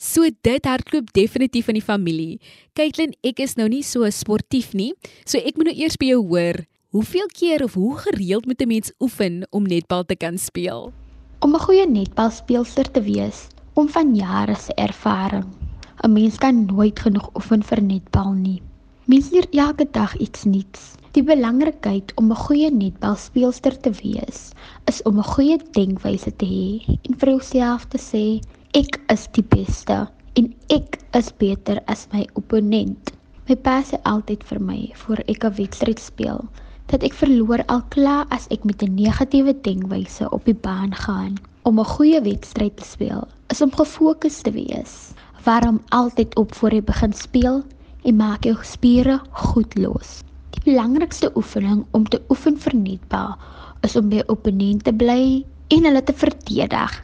So 0.00 0.24
dit 0.42 0.64
hardloop 0.64 1.12
definitief 1.12 1.68
in 1.68 1.76
die 1.76 1.84
familie. 1.84 2.40
Caitlin, 2.78 3.12
ek 3.26 3.42
is 3.44 3.56
nou 3.58 3.68
nie 3.68 3.82
so 3.84 4.08
sportief 4.14 4.72
nie, 4.72 4.94
so 5.26 5.36
ek 5.38 5.58
moet 5.58 5.72
nou 5.72 5.76
eers 5.76 5.98
by 6.00 6.12
jou 6.14 6.22
hoor, 6.30 6.62
hoeveel 6.94 7.28
keer 7.36 7.64
of 7.66 7.74
hoe 7.74 7.98
gereeld 7.98 8.46
moet 8.46 8.62
'n 8.62 8.68
mens 8.68 8.92
oefen 9.00 9.46
om 9.50 9.66
netbal 9.66 10.04
te 10.04 10.16
kan 10.16 10.38
speel? 10.38 10.92
Om 11.40 11.54
'n 11.54 11.64
goeie 11.66 11.86
netbalspeelster 11.86 12.90
te 12.90 13.02
wees, 13.02 13.48
om 13.74 13.88
van 13.88 14.14
jare 14.14 14.54
se 14.54 14.72
ervaring 14.74 15.44
'n 16.02 16.12
Mens 16.12 16.38
kan 16.38 16.64
nooit 16.64 17.00
genoeg 17.00 17.28
oefen 17.34 17.62
vir 17.62 17.82
netbal 17.82 18.32
nie. 18.32 18.62
Mens 19.04 19.30
leer 19.30 19.46
elke 19.50 19.84
dag 19.90 20.16
iets 20.16 20.44
nuuts. 20.44 20.94
Die 21.16 21.22
belangrikheid 21.26 22.12
om 22.20 22.30
'n 22.30 22.38
goeie 22.38 22.70
netbalspeelster 22.70 23.74
te 23.84 23.90
wees, 23.90 24.52
is 24.90 25.02
om 25.02 25.16
'n 25.18 25.30
goeie 25.34 25.56
denkwyse 25.78 26.30
te 26.36 26.46
hê 26.46 26.98
en 27.08 27.16
vir 27.18 27.30
jouself 27.30 27.86
te 27.90 27.98
sê 27.98 28.22
ek 28.80 29.00
is 29.14 29.26
die 29.38 29.42
beste 29.42 29.96
en 30.38 30.54
ek 30.68 31.00
is 31.18 31.32
beter 31.42 31.82
as 31.86 32.06
my 32.12 32.22
opponent. 32.34 33.10
My 33.48 33.56
pa 33.56 33.82
sê 33.82 33.98
altyd 34.12 34.46
vir 34.52 34.60
my 34.60 34.90
voor 35.02 35.24
ek 35.26 35.44
'n 35.44 35.56
wedstryd 35.58 35.98
speel 35.98 36.48
dat 36.86 37.02
ek 37.02 37.18
verloor 37.24 37.66
al 37.66 37.82
klaar 37.88 38.26
as 38.30 38.46
ek 38.50 38.64
met 38.64 38.82
'n 38.82 38.94
negatiewe 38.94 39.54
denkwyse 39.62 40.30
op 40.30 40.44
die 40.44 40.54
baan 40.54 40.94
gaan. 40.94 41.34
Om 41.64 41.80
'n 41.80 41.92
goeie 41.96 42.22
wedstryd 42.22 42.76
te 42.76 42.84
speel 42.84 43.26
is 43.48 43.62
om 43.62 43.72
gefokus 43.72 44.42
te 44.42 44.50
wees 44.52 45.12
warm 45.44 45.80
altyd 45.88 46.36
op 46.36 46.54
voor 46.54 46.70
jy 46.70 46.82
begin 46.82 47.12
speel 47.12 47.62
en 48.04 48.16
maak 48.16 48.44
jou 48.44 48.56
spiere 48.62 49.20
goed 49.32 49.78
los. 49.78 50.22
Die 50.54 50.62
belangrikste 50.64 51.30
oefening 51.36 51.84
om 51.96 52.06
te 52.08 52.20
oefen 52.28 52.56
vir 52.58 52.74
netbal 52.76 53.36
is 53.86 53.96
om 53.96 54.10
by 54.10 54.22
opponente 54.28 54.90
te 54.90 54.96
bly 54.96 55.44
en 55.70 55.86
hulle 55.86 56.02
te 56.02 56.12
verdedig. 56.12 56.96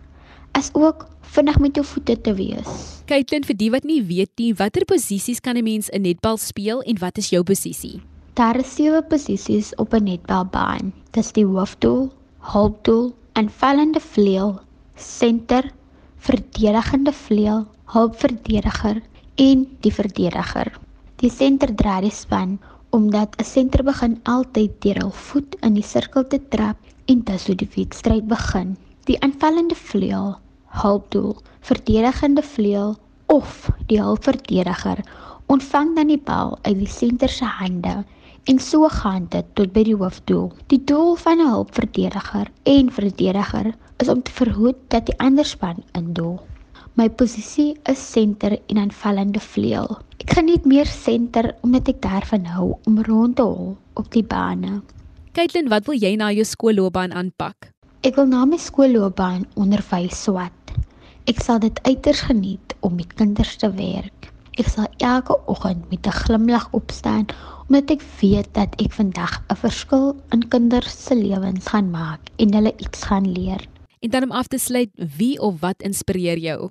As 0.53 0.71
ook 0.75 1.07
vinnig 1.37 1.59
met 1.59 1.77
jou 1.77 1.85
voete 1.87 2.17
te 2.21 2.35
wees. 2.35 3.03
Caitlin, 3.07 3.45
vir 3.47 3.57
die 3.57 3.71
wat 3.71 3.85
nie 3.85 4.03
weet 4.03 4.33
nie, 4.41 4.53
watter 4.57 4.85
posisies 4.89 5.41
kan 5.41 5.57
'n 5.57 5.65
mens 5.65 5.89
in 5.89 6.03
netbal 6.03 6.37
speel 6.37 6.83
en 6.83 6.99
wat 6.99 7.19
is 7.19 7.31
jou 7.31 7.43
posisie? 7.43 8.01
Daar 8.35 8.57
is 8.57 8.75
sewe 8.75 9.03
posisies 9.03 9.75
op 9.77 9.95
'n 9.95 10.05
netbalbaan. 10.05 10.93
Dis 11.13 11.33
die 11.33 11.45
hoofdoel, 11.45 12.11
hulpdoel, 12.41 13.15
aanvallende 13.33 14.01
vleuel, 14.01 14.61
senter, 14.95 15.71
verdedigende 16.17 17.13
vleuel, 17.13 17.67
hulpverdediger 17.85 19.03
en 19.35 19.67
die 19.81 19.93
verdediger. 19.93 20.73
Die 21.17 21.31
senter 21.31 21.75
draai 21.75 22.01
die 22.01 22.11
span 22.11 22.59
omdat 22.91 23.37
'n 23.37 23.45
senter 23.45 23.83
begin 23.85 24.21
altyd 24.23 24.73
deur 24.81 24.99
hul 25.01 25.11
voet 25.11 25.57
in 25.61 25.75
die 25.75 25.83
sirkel 25.93 26.27
te 26.27 26.41
trap 26.49 26.77
en 27.05 27.23
dit 27.25 27.41
sou 27.41 27.55
die 27.55 27.71
wedstryd 27.77 28.27
begin. 28.29 28.77
Die 29.05 29.21
aanvallende 29.21 29.75
vleuel, 29.75 30.37
hulpdoel, 30.83 31.37
verdedigende 31.61 32.43
vleuel 32.43 32.97
of 33.27 33.71
die 33.87 34.01
hulpverdediger 34.03 34.99
ontvang 35.47 35.95
dan 35.95 36.11
die 36.11 36.23
bal 36.31 36.59
uit 36.63 36.79
die 36.79 36.91
senter 36.91 37.29
se 37.29 37.45
hande 37.45 38.05
en 38.51 38.59
so 38.59 38.89
gaan 38.89 39.27
dit 39.31 39.47
tot 39.59 39.73
by 39.75 39.83
die 39.87 39.97
hoofdoel. 39.99 40.51
Die 40.71 40.83
doel 40.85 41.15
van 41.23 41.39
'n 41.39 41.51
hulpverdediger 41.51 42.51
en 42.63 42.93
verdediger 42.93 43.75
is 43.97 44.09
om 44.09 44.23
te 44.23 44.33
verhoed 44.33 44.77
dat 44.89 45.07
die 45.07 45.19
ander 45.19 45.45
span 45.45 45.83
indoel. 45.93 46.41
My 46.97 47.11
posisie 47.13 47.75
is 47.93 48.01
senter 48.01 48.55
en 48.73 48.79
aanvallende 48.81 49.41
vleuel. 49.45 49.99
Ek 50.17 50.31
geniet 50.39 50.65
meer 50.65 50.89
senter 50.89 51.51
omdat 51.61 51.91
ek 51.93 51.99
daarvan 52.01 52.47
hou 52.49 52.69
om 52.89 53.03
rond 53.05 53.35
te 53.37 53.45
hol 53.45 53.75
op 54.01 54.07
die 54.15 54.23
bane. 54.25 54.79
Caitlin, 55.37 55.69
wat 55.69 55.85
wil 55.85 55.99
jy 56.01 56.15
na 56.17 56.31
jou 56.33 56.47
skoolloopbaan 56.49 57.13
aanpak? 57.13 57.69
Ek 58.01 58.17
wil 58.17 58.31
na 58.31 58.47
my 58.49 58.57
skoolloopbaan 58.57 59.45
onderwys 59.61 60.23
swat. 60.25 60.73
Ek 61.29 61.43
sal 61.45 61.61
dit 61.61 61.83
uiters 61.85 62.23
geniet 62.31 62.73
om 62.81 62.97
met 62.97 63.13
kinders 63.21 63.59
te 63.61 63.69
werk. 63.77 64.31
Ek 64.57 64.73
sal 64.73 64.89
elke 65.05 65.37
oggend 65.53 65.85
met 65.93 66.09
'n 66.09 66.17
glimlag 66.25 66.65
opstaan 66.73 67.29
omdat 67.69 67.93
ek 67.93 68.03
weet 68.25 68.49
dat 68.57 68.73
ek 68.81 68.97
vandag 68.97 69.45
'n 69.53 69.61
verskil 69.69 70.17
in 70.33 70.49
kinders 70.49 70.97
se 70.97 71.13
lewens 71.15 71.69
gaan 71.69 71.91
maak 71.91 72.33
en 72.41 72.57
hulle 72.57 72.73
iets 72.81 73.05
gaan 73.05 73.29
leer. 73.29 73.61
En 74.01 74.11
dan 74.11 74.23
om 74.23 74.33
af 74.33 74.49
te 74.49 74.59
sluit, 74.59 74.91
wie 74.97 75.37
of 75.41 75.61
wat 75.61 75.83
inspireer 75.83 76.39
jou? 76.39 76.71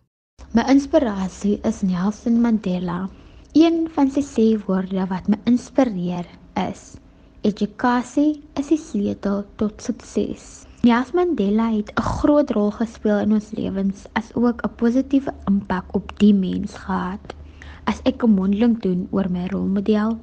My 0.56 0.64
inspirasie 0.72 1.60
is 1.68 1.82
Nelson 1.84 2.38
Mandela. 2.40 3.10
Een 3.52 3.90
van 3.92 4.08
sy 4.08 4.22
sê 4.24 4.46
woorde 4.64 5.04
wat 5.10 5.26
my 5.28 5.36
inspireer 5.52 6.30
is: 6.56 6.96
Educasie 7.44 8.40
is 8.56 8.70
die 8.72 8.78
sleutel 8.80 9.42
tot 9.60 9.84
sukses. 9.84 10.64
Nelson 10.88 11.20
Mandela 11.20 11.66
het 11.74 11.92
'n 11.92 12.08
groot 12.22 12.54
rol 12.56 12.72
gespeel 12.72 13.20
in 13.26 13.36
ons 13.36 13.52
lewens 13.52 14.08
as 14.14 14.32
ook 14.34 14.64
'n 14.64 14.76
positiewe 14.80 15.36
impak 15.52 15.92
op 15.92 16.16
die 16.24 16.34
mens 16.34 16.72
gehad. 16.86 17.36
As 17.84 18.00
ek 18.06 18.24
'n 18.24 18.36
mondeling 18.36 18.80
doen 18.80 19.08
oor 19.12 19.28
my 19.30 19.48
rolmodel 19.52 20.18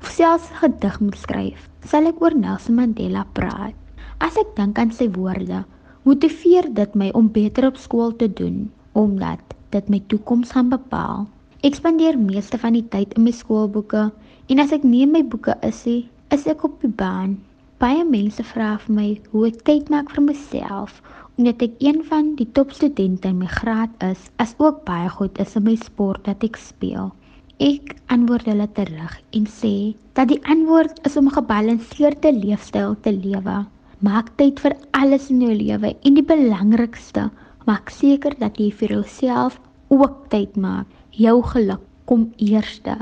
of 0.00 0.08
selfs 0.08 0.48
'n 0.48 0.56
gedig 0.64 1.00
moet 1.00 1.16
skryf, 1.16 1.68
sal 1.84 2.06
ek 2.06 2.22
oor 2.22 2.34
Nelson 2.34 2.74
Mandela 2.74 3.26
praat. 3.32 3.76
As 4.18 4.36
ek 4.36 4.56
dink 4.56 4.78
aan 4.78 4.92
sy 4.92 5.10
woorde, 5.10 5.64
motiveer 6.04 6.72
dit 6.72 6.94
my 6.94 7.10
om 7.12 7.28
beter 7.28 7.66
op 7.66 7.76
skool 7.76 8.16
te 8.16 8.32
doen 8.32 8.72
omdat 8.94 9.53
dit 9.74 9.90
my 9.92 10.00
toekoms 10.12 10.54
gaan 10.56 10.70
bepaal. 10.72 11.26
Ek 11.66 11.76
spandeer 11.78 12.16
meeste 12.20 12.60
van 12.62 12.76
die 12.78 12.86
tyd 12.94 13.14
in 13.18 13.26
my 13.26 13.34
skoolboeke 13.34 14.08
en 14.52 14.62
as 14.62 14.72
ek 14.76 14.86
nie 14.86 15.02
in 15.06 15.12
my 15.14 15.22
boeke 15.34 15.58
is 15.66 15.82
nie, 15.88 16.02
is 16.34 16.46
ek 16.50 16.64
op 16.68 16.80
die 16.82 16.94
baan. 17.02 17.38
Baie 17.82 18.04
mense 18.06 18.44
vra 18.54 18.74
vir 18.86 18.96
my 18.96 19.08
hoe 19.32 19.48
ek 19.50 19.62
tyd 19.68 19.92
maak 19.92 20.12
vir 20.14 20.26
myself 20.30 21.02
omdat 21.34 21.64
ek 21.66 21.80
een 21.82 22.00
van 22.06 22.28
die 22.38 22.46
topstudente 22.54 23.26
in 23.32 23.40
my 23.40 23.48
graad 23.50 23.90
is, 24.06 24.28
as 24.38 24.54
ook 24.62 24.84
baie 24.86 25.08
goed 25.10 25.38
is 25.42 25.56
in 25.58 25.64
my 25.66 25.74
sport 25.80 26.28
wat 26.30 26.44
ek 26.46 26.58
speel. 26.60 27.10
Ek 27.58 27.94
antwoord 28.14 28.46
hulle 28.50 28.68
terug 28.76 29.16
en 29.38 29.48
sê 29.50 29.74
dat 30.18 30.30
die 30.30 30.38
antwoord 30.50 31.00
is 31.08 31.16
om 31.18 31.26
'n 31.26 31.36
gebalanseerde 31.38 32.32
leefstyl 32.38 32.94
te 33.02 33.12
lewe. 33.12 33.56
Maak 33.98 34.30
tyd 34.38 34.60
vir 34.60 34.76
alles 34.92 35.30
in 35.30 35.40
jou 35.40 35.54
lewe 35.54 35.96
en 36.04 36.14
die 36.14 36.28
belangrikste, 36.34 37.30
maak 37.66 37.90
seker 37.90 38.34
dat 38.38 38.58
jy 38.58 38.70
vir 38.70 38.88
jouself 38.98 39.58
ook 39.88 40.28
tyd 40.28 40.56
maak. 40.56 40.86
Jou 41.10 41.42
geluk 41.42 41.80
kom 42.04 42.32
eerste. 42.36 42.96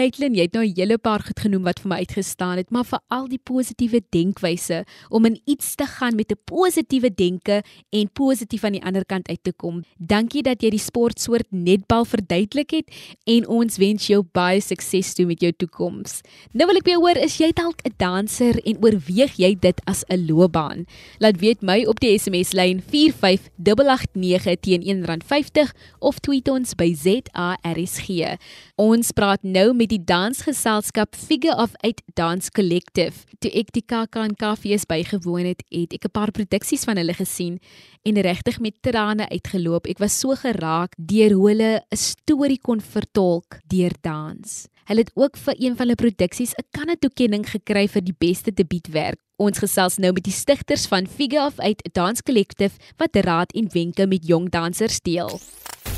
Caitlin, 0.00 0.32
jy 0.32 0.46
het 0.46 0.54
nou 0.56 0.64
'n 0.64 0.72
hele 0.78 0.96
paar 0.96 1.20
goed 1.20 1.40
genoem 1.40 1.64
wat 1.64 1.80
vir 1.80 1.88
my 1.88 1.96
uitgestaan 2.00 2.56
het, 2.56 2.70
maar 2.70 2.86
veral 2.88 3.28
die 3.28 3.40
positiewe 3.44 4.00
denkwyse 4.10 4.84
om 5.10 5.26
in 5.26 5.40
iets 5.44 5.74
te 5.74 5.84
gaan 5.84 6.16
met 6.16 6.32
'n 6.32 6.40
positiewe 6.44 7.10
denke 7.14 7.62
en 7.90 8.08
positief 8.12 8.64
aan 8.64 8.72
die 8.72 8.84
ander 8.84 9.04
kant 9.04 9.28
uit 9.28 9.42
te 9.42 9.52
kom. 9.52 9.84
Dankie 9.98 10.42
dat 10.42 10.62
jy 10.62 10.70
die 10.70 10.78
sportsoort 10.78 11.46
netbal 11.50 12.04
verduidelik 12.04 12.70
het 12.70 12.88
en 13.26 13.46
ons 13.48 13.76
wens 13.76 14.06
jou 14.06 14.24
baie 14.32 14.60
sukses 14.60 15.14
toe 15.14 15.26
met 15.26 15.40
jou 15.40 15.52
toekoms. 15.52 16.20
Nou 16.52 16.66
wil 16.66 16.76
ek 16.76 16.86
weer 16.86 16.96
hoor, 16.96 17.16
is 17.16 17.36
jy 17.36 17.52
dalk 17.52 17.82
'n 17.84 17.92
danser 17.96 18.56
en 18.64 18.76
oorweeg 18.82 19.36
jy 19.36 19.54
dit 19.60 19.80
as 19.84 20.04
'n 20.08 20.26
loopbaan? 20.26 20.86
Laat 21.18 21.40
weet 21.40 21.60
my 21.62 21.84
op 21.84 22.00
die 22.00 22.18
SMS 22.18 22.52
lyn 22.52 22.80
45889 22.80 24.60
teen 24.60 24.82
R1.50 24.82 25.74
of 25.98 26.18
tweet 26.20 26.48
ons 26.48 26.74
by 26.74 26.94
ZARSG. 26.94 28.38
Ons 28.76 29.12
praat 29.12 29.42
nou 29.42 29.74
met 29.74 29.89
die 29.90 30.00
dansgeselskap 30.06 31.16
Figure 31.18 31.56
of 31.58 31.72
Eight 31.82 32.02
Dance 32.14 32.50
Collective. 32.54 33.24
Toe 33.42 33.50
ek 33.58 33.72
die 33.74 33.82
KAKNK 33.82 34.44
fees 34.62 34.86
bygewoon 34.86 35.48
het, 35.50 35.64
het 35.74 35.94
ek 35.96 36.06
'n 36.06 36.14
paar 36.14 36.30
produksies 36.30 36.84
van 36.86 36.96
hulle 36.96 37.14
gesien 37.14 37.58
en 38.06 38.14
regtig 38.14 38.60
met 38.60 38.82
trane 38.82 39.28
uitgeloop. 39.28 39.86
Ek 39.86 39.98
was 39.98 40.18
so 40.18 40.34
geraak 40.34 40.94
deur 40.96 41.32
hoe 41.32 41.48
hulle 41.48 41.82
'n 41.90 41.96
storie 41.96 42.60
kon 42.62 42.80
vertolk 42.80 43.58
deur 43.66 43.92
dans. 44.02 44.68
Hulle 44.86 45.00
het 45.00 45.12
ook 45.14 45.36
vir 45.36 45.54
een 45.58 45.76
van 45.76 45.86
hulle 45.86 45.94
produksies 45.94 46.54
'n 46.54 46.66
kanne 46.70 46.96
toekenning 46.96 47.46
gekry 47.46 47.88
vir 47.88 48.02
die 48.02 48.16
beste 48.18 48.52
debuutwerk. 48.52 49.18
Ons 49.38 49.58
gesels 49.58 49.98
nou 49.98 50.12
met 50.12 50.24
die 50.24 50.32
stigters 50.32 50.86
van 50.86 51.06
Figure 51.06 51.46
of 51.46 51.58
Eight 51.58 51.82
Dance 51.94 52.22
Collective 52.22 52.76
wat 52.98 53.16
raad 53.16 53.52
en 53.52 53.68
wenke 53.72 54.06
met 54.06 54.26
jong 54.26 54.50
dansers 54.50 55.00
deel. 55.00 55.40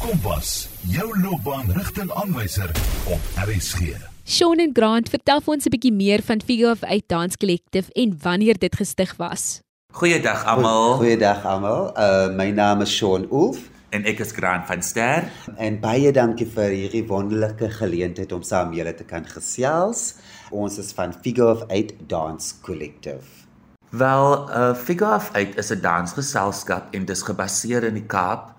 Kompas, 0.03 0.67
jou 0.91 1.05
loopbaanrigtingaanwyser 1.23 2.71
op 3.15 3.27
RSG. 3.39 3.93
Sean 4.27 4.59
en 4.59 4.73
Grant, 4.75 5.07
vertel 5.09 5.41
vir 5.41 5.55
ons 5.55 5.67
'n 5.67 5.71
bietjie 5.71 5.93
meer 5.95 6.23
van 6.23 6.41
Figure 6.41 6.73
of 6.73 6.83
Eight 6.83 7.09
Dance 7.09 7.37
Collective 7.39 7.93
en 7.93 8.19
wanneer 8.23 8.59
dit 8.59 8.75
gestig 8.77 9.15
was. 9.17 9.61
Goeiedag 9.93 10.45
almal. 10.45 10.97
Goeiedag 10.97 11.45
almal. 11.45 11.95
Uh 11.97 12.35
my 12.35 12.51
naam 12.51 12.81
is 12.83 12.97
Sean 12.97 13.27
Oef 13.31 13.71
En 13.91 14.05
ek 14.05 14.19
is 14.19 14.33
Grant 14.33 14.67
van 14.67 14.83
Ster. 14.83 15.31
en 15.57 15.81
baie 15.81 16.13
dankie 16.13 16.47
vir 16.47 16.71
hierdie 16.71 17.07
wonderlike 17.07 17.71
geleentheid 17.71 18.33
om 18.33 18.43
saam 18.43 18.73
julle 18.73 18.95
te 18.95 19.05
kan 19.05 19.25
gesels. 19.25 20.15
Ons 20.51 20.79
is 20.79 20.93
van 20.93 21.13
Figure 21.13 21.51
of 21.51 21.63
Eight 21.69 21.93
Dance 22.09 22.55
Collective. 22.63 23.23
Wel, 23.91 24.51
uh 24.51 24.75
Figure 24.75 25.15
of 25.15 25.31
Eight 25.35 25.59
is 25.59 25.71
'n 25.71 25.81
dansgeselskap 25.81 26.95
en 26.95 27.05
dis 27.05 27.23
gebaseer 27.23 27.85
in 27.85 27.95
die 27.95 28.07
Kaap. 28.07 28.53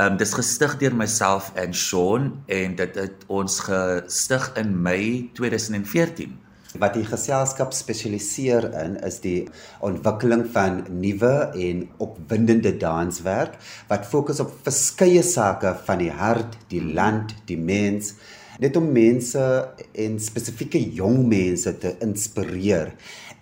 Um 0.00 0.14
dis 0.16 0.30
gestig 0.32 0.76
deur 0.80 0.94
myself 0.96 1.50
en 1.60 1.74
Sean 1.76 2.30
en 2.48 2.76
dit 2.78 2.94
het 2.96 3.24
ons 3.28 3.56
gestig 3.66 4.46
in 4.56 4.70
Mei 4.84 5.28
2014. 5.36 6.38
Wat 6.80 6.94
die 6.94 7.04
geselskap 7.04 7.74
spesialiseer 7.76 8.68
in 8.80 8.94
is 9.04 9.18
die 9.20 9.42
ontwikkeling 9.84 10.46
van 10.54 10.84
nuwe 11.02 11.34
en 11.66 11.82
opwindende 12.00 12.72
danswerk 12.80 13.58
wat 13.90 14.08
fokus 14.08 14.40
op 14.40 14.54
verskeie 14.64 15.26
sake 15.26 15.74
van 15.84 16.00
die 16.06 16.12
hart, 16.14 16.56
die 16.72 16.84
land, 16.94 17.34
die 17.50 17.58
mens, 17.58 18.14
net 18.62 18.78
om 18.80 18.88
mense 18.94 19.44
en 19.92 20.18
spesifieke 20.22 20.80
jong 20.96 21.26
mense 21.28 21.76
te 21.82 21.96
inspireer 22.06 22.94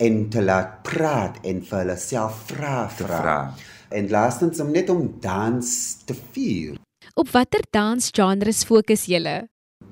en 0.02 0.24
te 0.32 0.42
laat 0.42 0.80
praat 0.88 1.38
en 1.46 1.62
vir 1.70 1.84
hulle 1.84 2.00
self 2.00 2.46
vra 2.50 2.78
Te 2.96 3.04
vra. 3.04 3.20
vra. 3.22 3.40
En 3.88 4.10
laastens 4.10 4.60
om 4.60 4.70
net 4.70 4.90
om 4.90 5.06
dans 5.20 5.96
te 6.04 6.14
vier. 6.32 6.76
Op 7.14 7.30
watter 7.32 7.64
dansgenres 7.70 8.64
fokus 8.68 9.06
julle? 9.08 9.46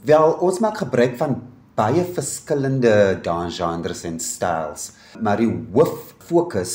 Wel, 0.05 0.33
ons 0.45 0.59
maak 0.61 0.83
gebruik 0.83 1.17
van 1.17 1.39
baie 1.77 2.05
verskillende 2.05 3.19
dansgenres 3.25 4.05
en 4.09 4.21
styles, 4.21 4.91
maar 5.21 5.41
die 5.41 5.49
hoof 5.73 6.15
fokus 6.29 6.75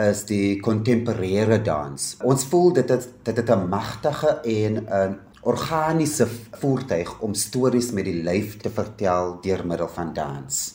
is 0.00 0.24
die 0.28 0.56
kontemporêre 0.64 1.60
dans. 1.64 2.08
Ons 2.24 2.46
voel 2.48 2.72
dit 2.80 2.90
is 2.90 3.08
dit 3.24 3.36
het 3.36 3.50
'n 3.50 3.68
magtige 3.68 4.40
en 4.44 4.86
'n 4.88 5.18
organiese 5.42 6.26
voertuig 6.60 7.20
om 7.20 7.34
stories 7.34 7.90
met 7.92 8.04
die 8.04 8.22
lyf 8.22 8.56
te 8.56 8.70
vertel 8.70 9.40
deur 9.42 9.66
middel 9.66 9.88
van 9.88 10.12
dans. 10.14 10.74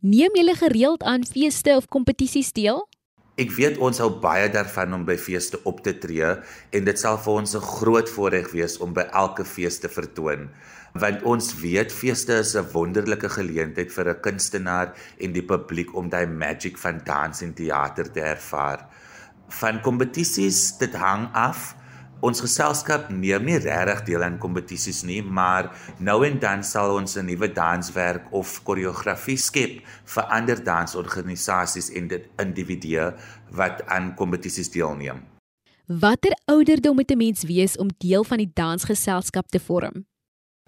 Neem 0.00 0.30
julle 0.34 0.54
gereeld 0.54 1.02
aan 1.02 1.24
feeste 1.26 1.76
of 1.76 1.86
kompetisies 1.86 2.52
deel? 2.52 2.88
Ek 3.38 3.52
weet 3.54 3.76
ons 3.78 4.00
hou 4.02 4.08
baie 4.18 4.48
daarvan 4.50 4.96
om 4.96 5.04
by 5.06 5.14
feeste 5.14 5.60
op 5.70 5.78
te 5.86 5.92
tree 6.02 6.26
en 6.74 6.86
dit 6.88 6.98
sal 6.98 7.20
vir 7.22 7.36
ons 7.40 7.54
'n 7.54 7.62
groot 7.62 8.08
voorreg 8.10 8.50
wees 8.50 8.74
om 8.82 8.94
by 8.94 9.04
elke 9.14 9.44
fees 9.44 9.78
te 9.78 9.88
vertoon. 9.88 10.48
Want 10.98 11.22
ons 11.22 11.54
weet 11.62 11.92
feeste 11.92 12.34
is 12.42 12.56
'n 12.56 12.66
wonderlike 12.72 13.28
geleentheid 13.28 13.92
vir 13.92 14.10
'n 14.10 14.20
kunstenaar 14.26 14.92
en 15.20 15.32
die 15.32 15.46
publiek 15.46 15.94
om 15.94 16.08
daai 16.08 16.26
magic 16.26 16.78
van 16.78 17.00
dans 17.04 17.42
en 17.42 17.54
teater 17.54 18.10
te 18.12 18.20
ervaar. 18.20 18.86
Van 19.48 19.80
kompetisies, 19.80 20.76
dit 20.78 20.94
hang 20.94 21.28
af. 21.32 21.77
Ons 22.18 22.40
geselskap 22.42 23.12
nie 23.14 23.60
regtig 23.62 24.00
deel 24.08 24.24
aan 24.26 24.40
kompetisies 24.42 25.04
nie, 25.06 25.20
maar 25.22 25.68
nou 26.02 26.24
en 26.26 26.40
dan 26.42 26.64
sal 26.66 26.96
ons 26.96 27.16
'n 27.16 27.26
nuwe 27.26 27.46
danswerk 27.46 28.32
of 28.32 28.58
koreografie 28.64 29.38
skep 29.38 29.86
vir 30.04 30.24
ander 30.24 30.58
dansorganisasies 30.64 31.90
en 31.94 32.08
dit 32.08 32.24
individue 32.38 33.14
wat 33.50 33.86
aan 33.86 34.14
kompetisies 34.16 34.70
deelneem. 34.70 35.22
Watter 35.86 36.34
ouderdom 36.46 36.94
moet 36.96 37.10
'n 37.10 37.16
mens 37.16 37.44
wees 37.44 37.76
om 37.76 37.88
deel 37.98 38.24
van 38.24 38.38
die 38.38 38.50
dansgeselskap 38.52 39.48
te 39.48 39.60
vorm? 39.60 40.04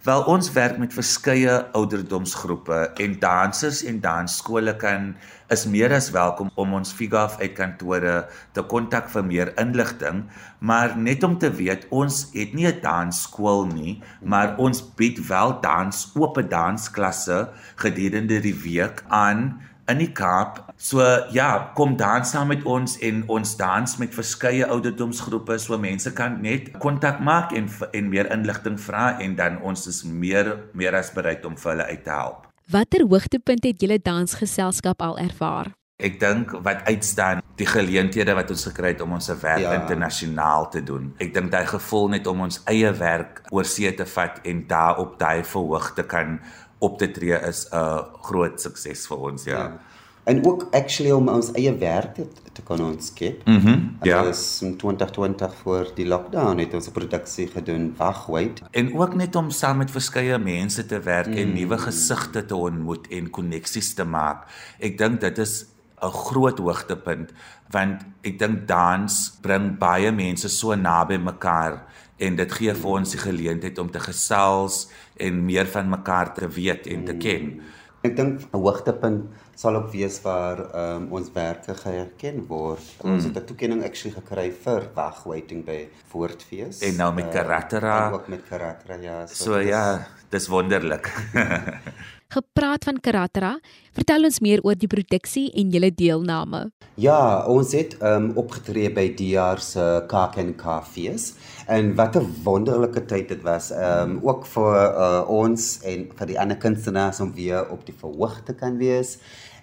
Wel 0.01 0.23
ons 0.33 0.47
werk 0.57 0.79
met 0.81 0.95
verskeie 0.97 1.59
ouderdomsgroepe 1.77 2.77
en 3.05 3.19
dansers 3.21 3.83
en 3.85 3.99
dansskole 4.01 4.73
kan 4.81 5.11
is 5.53 5.67
meer 5.69 5.93
as 5.93 6.07
welkom 6.15 6.49
om 6.57 6.73
ons 6.79 6.95
Figaf 6.97 7.35
uit 7.43 7.53
kantore 7.59 8.15
te 8.57 8.65
kontak 8.65 9.11
vir 9.13 9.27
meer 9.29 9.51
inligting, 9.61 10.23
maar 10.65 10.97
net 10.97 11.21
om 11.29 11.37
te 11.37 11.51
weet 11.53 11.85
ons 11.93 12.23
het 12.33 12.57
nie 12.57 12.65
'n 12.73 12.81
dansskool 12.81 13.67
nie, 13.67 14.01
maar 14.25 14.57
ons 14.57 14.81
bied 14.97 15.21
wel 15.29 15.61
dans 15.61 16.13
oop 16.17 16.41
dansklasse 16.49 17.51
gedurende 17.77 18.41
die 18.41 18.57
week 18.57 19.05
aan 19.09 19.61
in 19.91 20.01
die 20.03 20.11
Kaap. 20.15 20.63
So 20.81 21.05
ja, 21.35 21.73
kom 21.77 21.97
dans 22.01 22.31
saam 22.31 22.53
met 22.53 22.65
ons 22.69 22.97
en 23.07 23.25
ons 23.29 23.57
dans 23.61 23.97
met 24.03 24.15
verskeie 24.15 24.67
ouderdomsgroepe 24.67 25.59
so 25.59 25.79
mense 25.79 26.13
kan 26.17 26.39
net 26.43 26.71
kontak 26.83 27.21
maak 27.21 27.55
en 27.57 27.69
en 27.93 28.13
meer 28.13 28.31
inligting 28.33 28.79
vra 28.81 29.17
en 29.21 29.37
dan 29.37 29.59
ons 29.63 29.87
is 29.91 30.05
meer 30.05 30.57
meer 30.73 30.97
as 30.97 31.13
bereid 31.15 31.45
om 31.45 31.59
vir 31.59 31.75
hulle 31.75 31.91
uit 31.91 32.05
te 32.05 32.15
help. 32.15 32.47
Watter 32.71 33.03
hoogtepunt 33.03 33.65
het 33.67 33.83
julle 33.83 33.99
dansgeselskap 33.99 35.03
al 35.03 35.19
ervaar? 35.19 35.73
Ek 36.01 36.17
dink 36.21 36.53
wat 36.65 36.87
uitstaan, 36.89 37.43
die 37.61 37.67
geleenthede 37.69 38.33
wat 38.37 38.51
ons 38.55 38.63
gekry 38.71 38.95
het 38.95 39.03
om 39.05 39.19
ons 39.19 39.29
werk 39.43 39.67
ja. 39.67 39.75
Internasionaal 39.77 40.71
te 40.73 40.81
doen. 40.87 41.11
Ek 41.21 41.35
dink 41.35 41.51
daai 41.53 41.67
gevoel 41.69 42.09
net 42.15 42.31
om 42.31 42.47
ons 42.47 42.63
eie 42.73 42.89
werk 42.97 43.43
oor 43.53 43.69
see 43.69 43.91
te 43.97 44.07
vat 44.09 44.41
en 44.49 44.65
daar 44.71 45.03
op 45.03 45.19
daai 45.21 45.43
verhoog 45.45 45.91
te 45.99 46.07
kan 46.09 46.39
op 46.81 46.99
te 46.99 47.11
tree 47.11 47.39
is 47.49 47.67
'n 47.71 48.05
groot 48.27 48.61
sukses 48.61 49.07
vir 49.07 49.19
ons, 49.19 49.45
ja. 49.45 49.59
Ja. 49.59 49.81
En 50.25 50.47
ook 50.47 50.69
actually 50.71 51.11
om 51.11 51.29
ons 51.29 51.53
eie 51.53 51.73
werk 51.81 52.15
te, 52.15 52.27
te 52.53 52.63
kan 52.63 52.81
ontskep. 52.85 53.45
Mhm. 53.45 53.69
Mm 53.69 53.97
ja. 54.03 54.27
Ons 54.27 54.63
in 54.63 54.77
2020 54.77 55.55
voor 55.63 55.91
die 55.95 56.07
lockdown 56.07 56.59
het 56.59 56.75
ons 56.75 56.89
'n 56.89 56.93
produksie 56.93 57.47
gedoen, 57.47 57.95
Wagwait. 57.97 58.63
En 58.71 58.99
ook 58.99 59.15
net 59.15 59.37
om 59.37 59.51
saam 59.51 59.77
met 59.77 59.91
verskeie 59.91 60.39
mense 60.39 60.87
te 60.87 61.01
werk 61.01 61.27
mm. 61.27 61.37
en 61.37 61.53
nuwe 61.53 61.79
gesigte 61.79 62.45
te 62.45 62.57
ontmoet 62.57 63.09
en 63.09 63.31
koneksies 63.31 63.95
te 63.95 64.05
maak. 64.05 64.47
Ek 64.79 64.99
dink 64.99 65.21
dit 65.21 65.39
is 65.39 65.67
'n 66.03 66.11
groot 66.11 66.59
hoogtepunt 66.59 67.33
want 67.71 68.03
ek 68.23 68.39
dink 68.39 68.67
dans 68.69 69.39
bring 69.41 69.79
baie 69.79 70.13
mense 70.13 70.49
so 70.49 70.75
naby 70.75 71.17
mekaar 71.17 71.85
en 72.21 72.37
dit 72.37 72.53
gee 72.53 72.75
vir 72.75 72.91
ons 72.91 73.11
die 73.11 73.19
geleentheid 73.21 73.79
om 73.79 73.91
te 73.91 74.01
gesels 74.01 74.89
en 75.17 75.45
meer 75.47 75.67
van 75.67 75.89
mekaar 75.89 76.35
te 76.37 76.49
weet 76.49 76.87
en 76.87 77.05
te 77.05 77.17
ken. 77.17 77.61
Ek 78.03 78.15
dink 78.17 78.41
'n 78.53 78.57
hoogtepunt 78.57 79.25
sal 79.55 79.77
ook 79.77 79.91
wees 79.93 80.21
waar 80.25 80.59
um, 80.75 81.09
ons 81.13 81.29
werke 81.35 81.75
geerken 81.75 82.47
word. 82.49 82.81
Mm. 83.05 83.13
Ons 83.13 83.25
het 83.25 83.37
'n 83.37 83.45
toekenning 83.45 83.85
actually 83.85 84.15
gekry 84.17 84.53
vir 84.65 84.89
Wagwaiting 84.95 85.65
by 85.65 85.89
Voortfees. 86.09 86.81
En 86.81 86.97
nou 86.97 87.13
met 87.15 87.25
Uh, 87.27 87.31
Karatera. 87.33 88.07
en 88.09 88.13
ook 88.15 88.29
met 88.29 88.43
Karatera, 88.49 88.95
ja. 89.01 89.27
So 89.27 89.53
dit 89.55 89.63
is- 89.65 89.69
ja, 89.69 90.07
dis 90.31 90.47
wonderlik. 90.49 91.13
gepraat 92.31 92.85
van 92.85 93.01
Karatera. 93.01 93.57
Vertel 93.97 94.29
ons 94.29 94.41
meer 94.41 94.63
oor 94.63 94.79
die 94.79 94.91
produksie 94.91 95.49
en 95.59 95.73
julle 95.75 95.91
deelname. 95.95 96.69
Ja, 97.01 97.47
ons 97.49 97.73
het 97.75 97.97
um 98.05 98.31
opgetree 98.41 98.91
by 98.93 99.09
jaar 99.17 99.61
se 99.65 99.85
KAK&K 100.11 100.81
fees 100.85 101.35
en 101.67 101.95
wat 101.97 102.17
'n 102.17 102.27
wonderlike 102.45 103.05
tyd 103.07 103.29
dit 103.29 103.43
was. 103.43 103.71
Um 103.71 104.19
ook 104.23 104.47
vir 104.47 104.75
uh, 104.75 105.25
ons 105.29 105.81
en 105.85 106.09
vir 106.19 106.27
die 106.27 106.39
ander 106.39 106.57
kunstenaars 106.57 107.21
om 107.21 107.35
weer 107.35 107.71
op 107.71 107.87
die 107.87 107.95
verhoog 107.95 108.43
te 108.45 108.55
kan 108.55 108.77
wees 108.79 109.19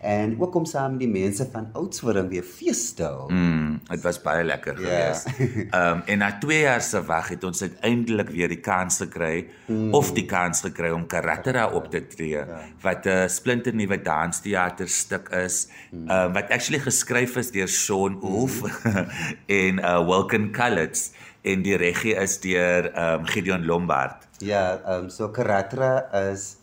en 0.07 0.35
ook 0.39 0.55
om 0.55 0.65
saam 0.65 0.95
die 1.01 1.09
mense 1.11 1.45
van 1.51 1.65
Oudtshoorn 1.75 2.29
weer 2.31 2.45
fees 2.47 2.93
te 2.95 3.03
hou. 3.03 3.27
Mm, 3.33 3.79
dit 3.89 4.03
was 4.05 4.19
baie 4.23 4.43
lekker 4.47 4.79
Ja. 4.79 4.87
geweest. 4.87 5.27
Ehm 5.77 5.97
um, 5.97 6.01
en 6.05 6.17
na 6.23 6.29
2 6.39 6.59
jaar 6.59 6.81
se 6.81 7.01
wag 7.05 7.29
het 7.33 7.43
ons 7.43 7.61
uiteindelik 7.61 8.29
weer 8.29 8.47
die 8.47 8.59
kans 8.63 8.97
gekry 9.03 9.47
mm. 9.65 9.93
of 9.93 10.11
die 10.15 10.25
kans 10.25 10.61
gekry 10.63 10.89
om 10.95 11.07
Karatera 11.07 11.67
op 11.67 11.89
te 11.91 12.07
tree 12.07 12.29
ja. 12.29 12.45
wat 12.81 13.05
'n 13.05 13.29
splinternuwe 13.29 14.01
dansteater 14.01 14.87
stuk 14.87 15.29
is. 15.29 15.67
Ehm 15.91 16.09
um, 16.09 16.33
wat 16.33 16.49
actually 16.49 16.79
geskryf 16.79 17.35
is 17.35 17.51
deur 17.51 17.67
Sean 17.67 18.19
Wolf 18.19 18.61
mm. 18.61 19.07
en 19.61 19.79
uh 19.79 20.05
Wilken 20.07 20.51
Cullits 20.51 21.11
en 21.41 21.61
die 21.61 21.75
regie 21.75 22.15
is 22.15 22.39
deur 22.39 22.91
ehm 22.93 23.19
um, 23.19 23.25
Gideon 23.25 23.65
Lombard. 23.65 24.27
Ja, 24.37 24.79
ehm 24.85 25.03
um, 25.03 25.09
so 25.09 25.29
Karatra 25.29 26.07
is 26.31 26.56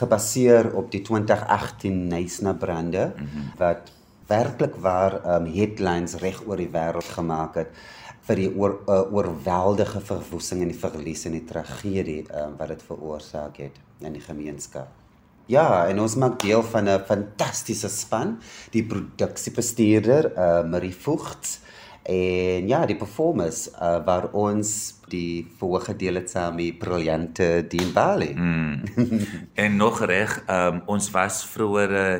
gebaseer 0.00 0.72
op 0.76 0.90
die 0.92 1.02
2018 1.06 2.06
Nysna 2.10 2.52
brande 2.52 3.12
mm 3.12 3.26
-hmm. 3.26 3.50
wat 3.60 3.92
werklik 4.30 4.76
waar 4.78 5.18
um, 5.36 5.46
headlines 5.50 6.14
reg 6.22 6.42
oor 6.46 6.56
die 6.56 6.70
wêreld 6.70 7.10
gemaak 7.16 7.54
het 7.54 7.74
vir 8.28 8.36
die 8.36 8.50
oor, 8.54 8.76
uh, 8.86 9.02
oorweldige 9.12 10.00
verwoesting 10.00 10.62
en 10.62 10.70
die 10.70 10.78
verlies 10.78 11.24
en 11.26 11.34
die 11.34 11.44
tragedie 11.44 12.22
um, 12.30 12.56
wat 12.58 12.68
dit 12.68 12.82
veroorsaak 12.86 13.56
het 13.62 13.80
in 14.00 14.12
die 14.12 14.24
gemeenskap. 14.24 14.88
Ja, 15.50 15.88
en 15.90 15.98
ons 15.98 16.14
maak 16.14 16.38
deel 16.42 16.62
van 16.62 16.88
'n 16.88 17.02
fantastiese 17.08 17.88
span, 17.88 18.38
die 18.70 18.84
produksiebestuurder, 18.86 20.30
uh 20.36 20.62
Marie 20.62 20.94
Voogts 20.94 21.58
en 22.02 22.68
ja, 22.68 22.84
die 22.86 22.96
performers 22.96 23.68
uh, 23.74 23.98
waar 24.04 24.30
ons 24.32 24.72
die 25.10 25.46
vorige 25.58 25.96
deel 25.96 26.20
het 26.20 26.30
saam 26.30 26.56
met 26.56 26.78
briljante 26.78 27.66
Dean 27.68 27.92
Bali. 27.92 28.32
Mm. 28.34 28.82
en 29.64 29.76
nog 29.76 30.04
reg, 30.04 30.38
um, 30.48 30.82
ons 30.86 31.10
was 31.14 31.44
vroeër 31.50 31.96
uh, 32.00 32.10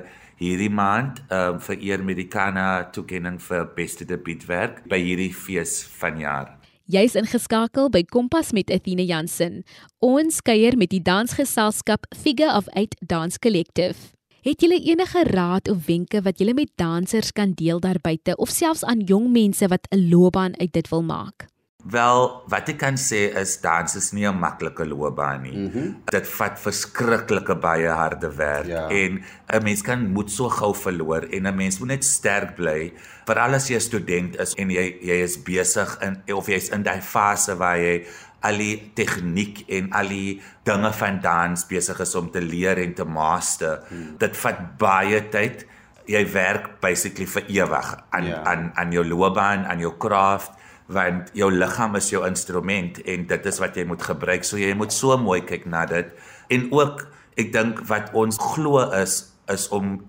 hierdie 0.41 0.71
maand 0.73 1.21
um, 1.29 1.59
vereer 1.61 2.05
met 2.05 2.17
die 2.17 2.29
Kana 2.29 2.89
toekenning 2.93 3.37
vir 3.45 3.67
beste 3.77 4.07
debuutwerk 4.09 4.81
by 4.89 5.01
hierdie 5.01 5.33
fees 5.37 5.83
vanjaar. 6.01 6.57
Jy's 6.91 7.15
ingeskakel 7.15 7.87
by 7.95 8.01
Kompas 8.03 8.51
met 8.57 8.71
Athena 8.75 9.05
Jansen. 9.07 9.61
Ons 10.03 10.41
kuier 10.43 10.75
met 10.81 10.91
die 10.91 11.03
dansgeselskap 11.07 12.09
Figure 12.17 12.51
of 12.57 12.67
Eight 12.75 12.97
Dance 12.99 13.39
Collective. 13.39 14.11
Het 14.41 14.61
julle 14.65 14.79
enige 14.81 15.25
raad 15.29 15.69
of 15.69 15.85
wenke 15.87 16.23
wat 16.25 16.39
julle 16.41 16.55
met 16.57 16.71
dansers 16.81 17.33
kan 17.37 17.53
deel 17.59 17.81
daar 17.81 18.01
buite 18.01 18.37
of 18.41 18.49
selfs 18.49 18.85
aan 18.89 19.05
jong 19.05 19.29
mense 19.35 19.69
wat 19.69 19.85
'n 19.91 20.09
loopbaan 20.09 20.57
uit 20.61 20.73
dit 20.73 20.89
wil 20.89 21.03
maak? 21.03 21.47
Wel, 21.85 22.43
wat 22.49 22.69
ek 22.69 22.77
kan 22.79 22.97
sê 22.97 23.33
is 23.41 23.61
dans 23.61 23.95
is 23.97 24.13
nie 24.13 24.27
'n 24.29 24.39
maklike 24.39 24.87
loopbaan 24.87 25.43
nie. 25.43 25.57
Mm 25.57 25.71
-hmm. 25.73 25.97
Dit 26.05 26.29
vat 26.29 26.59
verskriklike 26.61 27.55
baie 27.57 27.89
harde 27.89 28.37
werk 28.37 28.67
Ja. 28.67 28.89
en 28.89 29.23
'n 29.49 29.63
mens 29.63 29.83
kan 29.83 30.07
moed 30.13 30.31
so 30.31 30.49
gou 30.49 30.75
verloor 30.75 31.23
en 31.31 31.47
'n 31.47 31.57
mens 31.57 31.79
moet 31.79 31.89
net 31.89 32.05
sterk 32.05 32.55
bly. 32.57 32.93
Veral 33.27 33.55
as 33.55 33.69
jy 33.69 33.75
'n 33.77 33.81
student 33.81 34.37
is 34.41 34.55
en 34.55 34.71
jy 34.71 34.97
jy 35.03 35.23
is 35.23 35.43
besig 35.43 35.99
in 36.01 36.35
of 36.35 36.47
jy's 36.47 36.69
in 36.69 36.83
daai 36.83 37.01
fase 37.03 37.57
waar 37.57 37.79
jy 37.79 38.07
al 38.47 38.57
die 38.61 38.91
tegniek 38.97 39.65
en 39.69 39.91
al 39.93 40.09
die 40.09 40.41
dinge 40.65 40.93
van 40.93 41.21
dans 41.21 41.67
besig 41.69 42.01
is 42.01 42.15
om 42.15 42.31
te 42.31 42.41
leer 42.41 42.79
en 42.79 42.95
te 42.95 43.05
master. 43.05 43.83
Mm. 43.91 44.17
Dit 44.19 44.37
vat 44.37 44.63
baie 44.81 45.21
tyd. 45.33 45.67
Jy 46.11 46.25
werk 46.33 46.81
basically 46.81 47.27
vir 47.27 47.45
ewig 47.49 47.91
aan 48.11 48.27
Ja. 48.27 48.43
aan 48.45 48.73
aan 48.75 48.93
jou 48.93 49.05
loopbaan, 49.05 49.67
aan 49.67 49.79
jou 49.79 49.93
craft 49.99 50.51
want 50.91 51.31
jou 51.39 51.51
liggaam 51.53 51.95
is 51.97 52.11
jou 52.11 52.27
instrument 52.27 52.99
en 53.07 53.27
dit 53.27 53.47
is 53.47 53.59
wat 53.63 53.77
jy 53.77 53.85
moet 53.87 54.03
gebruik. 54.03 54.45
So 54.45 54.59
jy 54.59 54.75
moet 54.75 54.93
so 54.93 55.17
mooi 55.17 55.41
kyk 55.47 55.67
na 55.67 55.85
dit. 55.87 56.11
En 56.51 56.67
ook 56.73 57.07
ek 57.39 57.53
dink 57.53 57.85
wat 57.87 58.11
ons 58.13 58.37
glo 58.41 58.83
is 58.91 59.31
is 59.51 59.69
om 59.69 60.01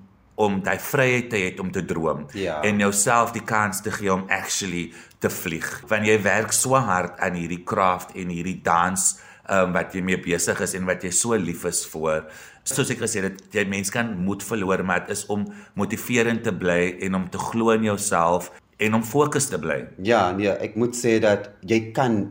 om 0.42 0.60
daai 0.66 0.78
vryheid 0.82 1.30
te 1.32 1.40
hê 1.42 1.50
om 1.62 1.72
te 1.72 1.84
droom 1.86 2.26
Ja. 2.38 2.60
en 2.66 2.80
jouself 2.82 3.32
die 3.36 3.44
kans 3.46 3.82
te 3.86 3.92
gee 3.94 4.12
om 4.14 4.26
actually 4.30 4.92
te 5.20 5.30
vlieg. 5.30 5.68
Want 5.88 6.06
jy 6.10 6.18
werk 6.24 6.52
so 6.56 6.76
hard 6.76 7.20
aan 7.20 7.38
hierdie 7.38 7.64
craft 7.64 8.16
en 8.18 8.30
hierdie 8.34 8.60
dans 8.66 9.20
um, 9.50 9.74
wat 9.76 9.94
jy 9.94 10.02
mee 10.02 10.18
besig 10.22 10.60
is 10.66 10.74
en 10.78 10.86
wat 10.90 11.04
jy 11.06 11.12
so 11.14 11.38
lief 11.38 11.66
is 11.70 11.84
vir. 11.94 12.26
Soos 12.64 12.90
ek 12.94 13.00
gesê 13.02 13.24
het, 13.26 13.40
jy 13.54 13.66
mens 13.70 13.90
kan 13.94 14.12
moed 14.26 14.44
verloor, 14.46 14.84
maar 14.86 15.06
dit 15.06 15.16
is 15.16 15.26
om 15.34 15.48
motiverend 15.76 16.44
te 16.46 16.54
bly 16.54 16.98
en 17.02 17.16
om 17.18 17.30
te 17.30 17.38
glo 17.42 17.72
in 17.74 17.84
jouself 17.90 18.52
en 18.82 18.94
om 18.98 19.04
fokus 19.06 19.50
te 19.50 19.58
bly. 19.62 19.84
Ja, 20.06 20.32
nee, 20.34 20.50
ek 20.62 20.76
moet 20.78 20.96
sê 20.98 21.20
dat 21.22 21.52
jy 21.70 21.92
kan 21.94 22.24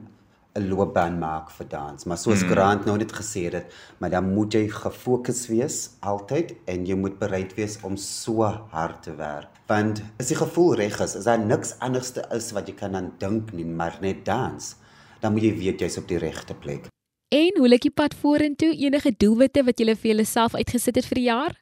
'n 0.59 0.69
loopbaan 0.69 1.19
maak 1.19 1.51
vir 1.51 1.67
dans, 1.69 2.05
maar 2.05 2.19
soos 2.19 2.43
mm. 2.43 2.49
Grant 2.51 2.87
nou 2.87 2.97
net 2.99 3.13
gesê 3.15 3.45
het, 3.53 3.71
maar 3.99 4.11
dan 4.11 4.33
moet 4.35 4.55
jy 4.55 4.65
gefokus 4.69 5.47
wees 5.47 5.91
altyd 6.01 6.55
en 6.67 6.87
jy 6.87 6.97
moet 6.99 7.19
bereid 7.19 7.55
wees 7.55 7.79
om 7.87 7.97
so 7.97 8.43
hard 8.75 9.03
te 9.03 9.15
werk. 9.15 9.61
Want 9.71 10.03
as 10.19 10.33
die 10.33 10.39
gevoel 10.41 10.75
reg 10.75 10.99
is, 11.01 11.15
is 11.15 11.29
daar 11.31 11.39
niks 11.39 11.77
anderste 11.79 12.27
is 12.35 12.51
wat 12.53 12.67
jy 12.67 12.75
kan 12.75 12.97
aan 12.99 13.13
dink 13.19 13.53
nie, 13.53 13.65
maar 13.65 13.99
net 14.01 14.25
dans. 14.25 14.75
Dan 15.21 15.33
moet 15.33 15.47
jy 15.47 15.55
weet 15.55 15.81
jy's 15.81 15.99
op 15.99 16.09
die 16.09 16.19
regte 16.19 16.55
plek. 16.55 16.91
En 17.31 17.59
hoe 17.59 17.69
lyk 17.69 17.87
die 17.87 17.95
pad 17.95 18.15
vorentoe? 18.19 18.75
Enige 18.75 19.15
doelwitte 19.15 19.63
wat 19.63 19.79
julle 19.79 19.95
vir 19.95 20.11
julleself 20.11 20.57
uitgesit 20.59 20.97
het 20.99 21.07
vir 21.07 21.21
die 21.21 21.29
jaar? 21.29 21.55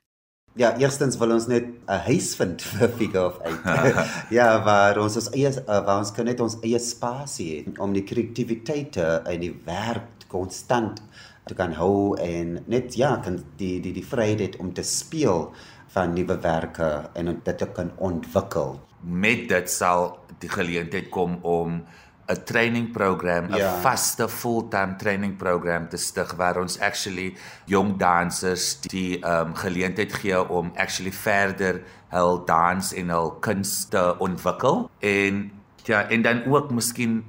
Ja, 0.58 0.72
eerstens 0.74 1.14
wil 1.20 1.30
ons 1.36 1.46
net 1.46 1.66
'n 1.86 2.00
huis 2.08 2.34
vind 2.34 2.62
vir 2.68 2.88
Figure 2.98 3.26
of 3.26 3.38
Eight. 3.46 3.98
ja, 4.38 4.48
waar 4.64 4.98
ons 4.98 5.16
ons 5.20 5.30
eie 5.30 5.50
uh, 5.54 5.78
waar 5.86 5.98
ons 6.02 6.10
kan 6.12 6.26
net 6.26 6.40
ons 6.42 6.56
eie 6.66 6.78
spasie 6.82 7.48
hê 7.52 7.78
om 7.78 7.92
die 7.94 8.02
kreatiwiteit 8.02 8.92
te- 8.92 9.22
en 9.24 9.40
die 9.40 9.54
werk 9.66 10.26
konstant 10.28 10.98
te 11.46 11.54
kan 11.54 11.72
hou 11.78 12.16
en 12.20 12.58
net 12.66 12.96
ja, 12.98 13.16
kan 13.22 13.38
die 13.56 13.78
die 13.80 13.92
die 13.92 14.04
vryheid 14.04 14.58
om 14.58 14.72
te 14.74 14.82
speel 14.82 15.52
van 15.94 16.12
nuwe 16.14 16.36
werke 16.42 16.90
en 17.14 17.30
dit 17.44 17.58
te 17.58 17.66
kan 17.78 17.92
ontwikkel. 17.96 18.80
Met 19.02 19.46
dit 19.48 19.70
sal 19.70 20.18
die 20.42 20.50
geleentheid 20.50 21.08
kom 21.14 21.38
om 21.42 21.82
'n 22.28 22.44
training 22.44 22.90
program, 22.92 23.44
'n 23.44 23.56
Ja. 23.56 23.80
vaste 23.80 24.28
fulltime 24.28 24.96
training 24.96 25.36
program 25.36 25.88
te 25.88 25.96
stig 25.96 26.32
waar 26.36 26.56
ons 26.56 26.78
actually 26.80 27.36
jong 27.64 27.96
dansers 27.98 28.80
die 28.80 29.18
um 29.24 29.54
geleentheid 29.54 30.12
gee 30.12 30.48
om 30.48 30.72
actually 30.76 31.12
verder 31.12 31.80
hul 32.08 32.44
dans 32.44 32.92
en 32.94 33.08
hul 33.08 33.30
kuns 33.40 33.86
te 33.88 34.18
ontwikkel 34.18 34.90
en 34.98 35.50
ja 35.84 36.08
en 36.08 36.22
dan 36.22 36.44
ook 36.44 36.70
miskien 36.70 37.24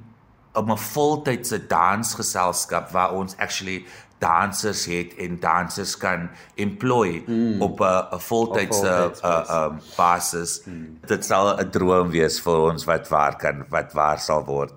om 0.52 0.70
'n 0.70 0.76
voltydse 0.78 1.66
dansgeselskap 1.66 2.90
waar 2.90 3.12
ons 3.12 3.36
actually 3.36 3.84
dansers 4.20 4.84
het 4.86 5.14
en 5.18 5.38
dansers 5.40 5.96
kan 5.96 6.28
employ 6.60 7.22
mm. 7.26 7.62
op 7.62 7.80
'n 7.80 8.14
'n 8.16 8.20
voltydse 8.20 8.92
voltyds 8.92 9.50
um 9.50 9.80
basis. 9.96 10.60
Mm. 10.64 10.98
Dit 11.06 11.24
sal 11.24 11.56
'n 11.56 11.70
droom 11.70 12.10
wees 12.10 12.40
vir 12.40 12.58
ons 12.70 12.84
wat 12.84 13.08
waar 13.08 13.36
kan 13.36 13.64
wat 13.68 13.92
waar 13.92 14.18
sal 14.18 14.44
word. 14.44 14.72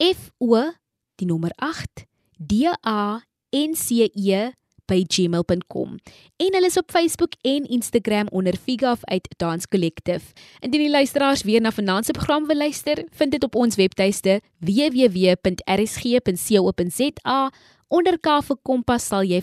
F 0.00 0.30
O 0.40 0.72
die 1.20 1.28
nommer 1.28 1.52
8 1.56 2.06
D 2.40 2.70
A 2.86 3.20
N 3.52 3.76
C 3.76 4.08
E 4.14 4.50
by 4.90 5.04
gmail.com 5.06 5.94
en 6.40 6.54
hulle 6.56 6.66
is 6.66 6.78
op 6.80 6.90
Facebook 6.90 7.36
en 7.46 7.68
Instagram 7.70 8.26
onder 8.34 8.56
Figa 8.56 8.92
of 8.92 9.04
uit 9.04 9.28
Dance 9.36 9.68
Collective. 9.68 10.32
Indien 10.60 10.80
die 10.86 10.90
luisteraars 10.90 11.42
weer 11.46 11.60
na 11.60 11.70
se 12.02 12.12
program 12.12 12.46
wil 12.46 12.56
luister, 12.56 13.04
vind 13.10 13.30
dit 13.30 13.44
op 13.44 13.54
ons 13.54 13.76
webtuiste 13.76 14.40
www.rsg.co.za. 14.58 17.52
Onder 17.88 18.18
K 18.22 18.42
vir 18.46 18.56
Kompas 18.62 19.06
sal 19.10 19.24
jy 19.26 19.40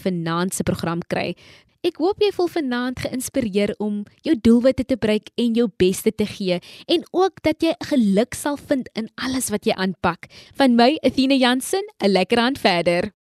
se 0.52 0.64
program 0.64 1.00
kry. 1.08 1.36
Ek 1.86 2.00
hoop 2.02 2.22
jy 2.22 2.32
voel 2.34 2.48
vanaand 2.50 3.00
geïnspireer 3.06 3.76
om 3.78 4.04
jou 4.26 4.34
doelwitte 4.42 4.86
te 4.86 4.98
bereik 4.98 5.30
en 5.38 5.54
jou 5.54 5.68
beste 5.78 6.12
te 6.12 6.26
gee 6.26 6.58
en 6.88 7.06
ook 7.12 7.44
dat 7.46 7.62
jy 7.62 7.76
geluk 7.92 8.34
sal 8.34 8.58
vind 8.58 8.90
in 8.98 9.12
alles 9.16 9.52
wat 9.54 9.66
jy 9.66 9.78
aanpak. 9.78 10.26
Van 10.58 10.76
my, 10.76 10.98
Athena 11.04 11.36
Jansen, 11.36 11.86
'n 12.02 12.10
lekker 12.10 12.38
aand 12.38 12.58
verder. 12.58 13.17